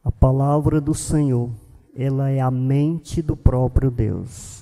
a 0.02 0.10
palavra 0.10 0.80
do 0.80 0.94
Senhor 0.94 1.50
ela 1.94 2.30
é 2.30 2.40
a 2.40 2.50
mente 2.50 3.20
do 3.20 3.36
próprio 3.36 3.90
Deus. 3.90 4.59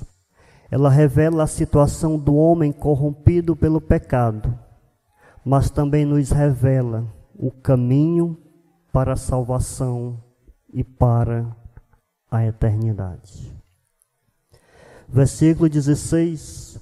Ela 0.71 0.91
revela 0.91 1.45
a 1.45 1.47
situação 1.47 2.19
do 2.19 2.35
homem 2.35 2.73
corrompido 2.73 3.57
pelo 3.57 3.81
pecado, 3.81 4.57
mas 5.45 5.71
também 5.71 6.05
nos 6.05 6.31
revela 6.31 7.07
o 7.35 7.51
caminho 7.51 8.37
para 8.93 9.14
a 9.14 9.16
salvação 9.16 10.23
e 10.73 10.85
para 10.85 11.57
a 12.31 12.45
eternidade. 12.45 13.57
Versículo 15.09 15.69
16, 15.69 16.79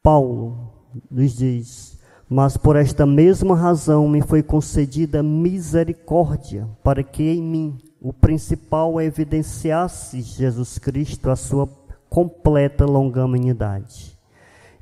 Paulo 0.00 0.72
nos 1.10 1.32
diz: 1.32 1.98
Mas 2.28 2.56
por 2.56 2.76
esta 2.76 3.04
mesma 3.04 3.56
razão 3.56 4.08
me 4.08 4.22
foi 4.22 4.44
concedida 4.44 5.24
misericórdia, 5.24 6.68
para 6.84 7.02
que 7.02 7.24
em 7.24 7.42
mim, 7.42 7.78
o 8.00 8.12
principal 8.12 9.00
evidenciar-se 9.00 10.20
Jesus 10.20 10.78
Cristo, 10.78 11.28
a 11.30 11.34
sua 11.34 11.66
completa 12.08 12.84
longanimidade. 12.84 14.18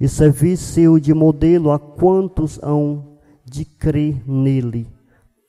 E 0.00 0.08
servir-se-o 0.08 1.00
de 1.00 1.14
modelo 1.14 1.70
a 1.70 1.78
quantos 1.78 2.60
hão 2.62 3.18
de 3.44 3.64
crer 3.64 4.28
nele 4.28 4.88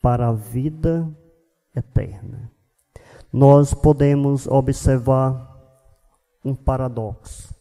para 0.02 0.30
a 0.30 0.34
vida 0.34 1.10
eterna. 1.76 2.52
Nós 3.34 3.74
podemos 3.74 4.48
observar 4.48 5.54
um 6.44 6.54
paradoxo 6.54 7.54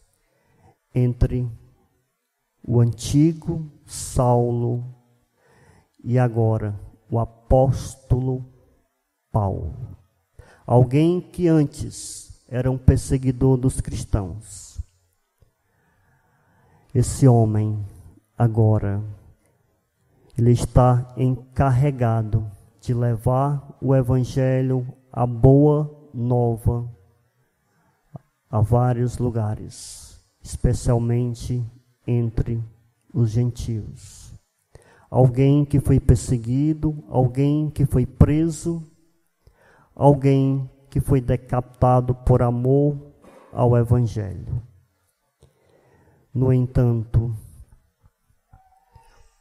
entre 0.93 1.49
o 2.63 2.79
antigo 2.79 3.69
Saulo 3.85 4.85
e 6.03 6.17
agora 6.17 6.79
o 7.09 7.19
apóstolo 7.19 8.45
Paulo. 9.31 9.97
Alguém 10.65 11.19
que 11.19 11.47
antes 11.47 12.24
era 12.47 12.69
um 12.69 12.77
perseguidor 12.77 13.57
dos 13.57 13.81
cristãos. 13.81 14.79
Esse 16.93 17.27
homem, 17.27 17.85
agora, 18.37 19.03
ele 20.37 20.51
está 20.51 21.13
encarregado 21.17 22.49
de 22.79 22.93
levar 22.93 23.77
o 23.81 23.95
Evangelho, 23.95 24.87
a 25.11 25.25
boa 25.25 26.09
nova, 26.13 26.89
a 28.49 28.61
vários 28.61 29.17
lugares, 29.17 30.23
especialmente 30.41 31.65
entre 32.05 32.63
os 33.13 33.31
gentios. 33.31 34.33
Alguém 35.09 35.65
que 35.65 35.79
foi 35.79 35.99
perseguido, 35.99 37.03
alguém 37.09 37.69
que 37.69 37.85
foi 37.85 38.05
preso, 38.05 38.83
alguém 39.95 40.69
que 40.95 41.01
foi 41.01 41.19
decapitado 41.19 42.15
por 42.15 42.41
amor 42.41 42.95
ao 43.51 43.75
Evangelho. 43.75 44.61
No 46.33 46.53
entanto, 46.53 47.35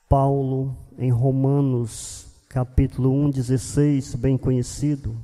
Paulo, 0.09 0.77
em 0.99 1.13
Romanos 1.13 2.27
capítulo 2.49 3.13
1, 3.13 3.31
16, 3.31 4.17
bem 4.17 4.37
conhecido, 4.37 5.17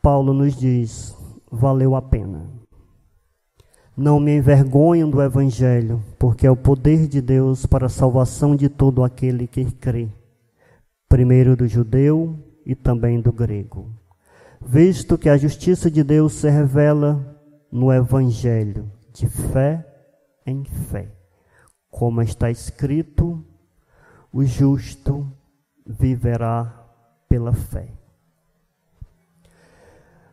Paulo 0.00 0.32
nos 0.32 0.56
diz: 0.56 1.14
valeu 1.52 1.94
a 1.94 2.00
pena. 2.00 2.50
Não 3.94 4.18
me 4.18 4.34
envergonho 4.34 5.10
do 5.10 5.20
Evangelho, 5.20 6.02
porque 6.18 6.46
é 6.46 6.50
o 6.50 6.56
poder 6.56 7.06
de 7.06 7.20
Deus 7.20 7.66
para 7.66 7.84
a 7.84 7.90
salvação 7.90 8.56
de 8.56 8.70
todo 8.70 9.04
aquele 9.04 9.46
que 9.46 9.66
crê, 9.72 10.08
primeiro 11.06 11.54
do 11.54 11.68
judeu 11.68 12.34
e 12.64 12.74
também 12.74 13.20
do 13.20 13.30
grego. 13.30 13.97
Visto 14.70 15.16
que 15.16 15.30
a 15.30 15.36
justiça 15.38 15.90
de 15.90 16.04
Deus 16.04 16.34
se 16.34 16.50
revela 16.50 17.40
no 17.72 17.90
Evangelho, 17.90 18.92
de 19.14 19.26
fé 19.26 19.82
em 20.44 20.62
fé. 20.62 21.10
Como 21.90 22.20
está 22.20 22.50
escrito, 22.50 23.42
o 24.30 24.44
justo 24.44 25.26
viverá 25.86 26.86
pela 27.30 27.54
fé. 27.54 27.88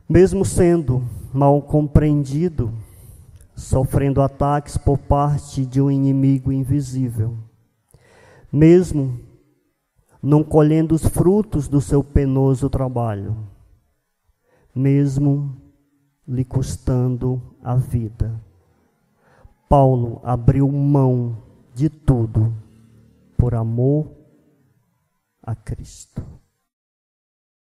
Mesmo 0.08 0.44
sendo 0.44 1.02
mal 1.34 1.62
compreendido, 1.62 2.74
sofrendo 3.56 4.22
ataques 4.22 4.76
por 4.76 4.98
parte 4.98 5.66
de 5.66 5.80
um 5.82 5.90
inimigo 5.90 6.52
invisível, 6.52 7.38
mesmo 8.52 9.18
não 10.22 10.44
colhendo 10.44 10.94
os 10.94 11.06
frutos 11.06 11.70
do 11.70 11.80
seu 11.80 12.04
penoso 12.04 12.70
trabalho, 12.70 13.55
mesmo 14.76 15.56
lhe 16.28 16.44
custando 16.44 17.42
a 17.64 17.76
vida. 17.76 18.40
Paulo 19.70 20.20
abriu 20.24 20.70
mão 20.70 21.42
de 21.74 21.90
tudo 21.90 22.54
por 23.38 23.56
amor 23.56 24.12
a 25.42 25.56
Cristo. 25.56 26.35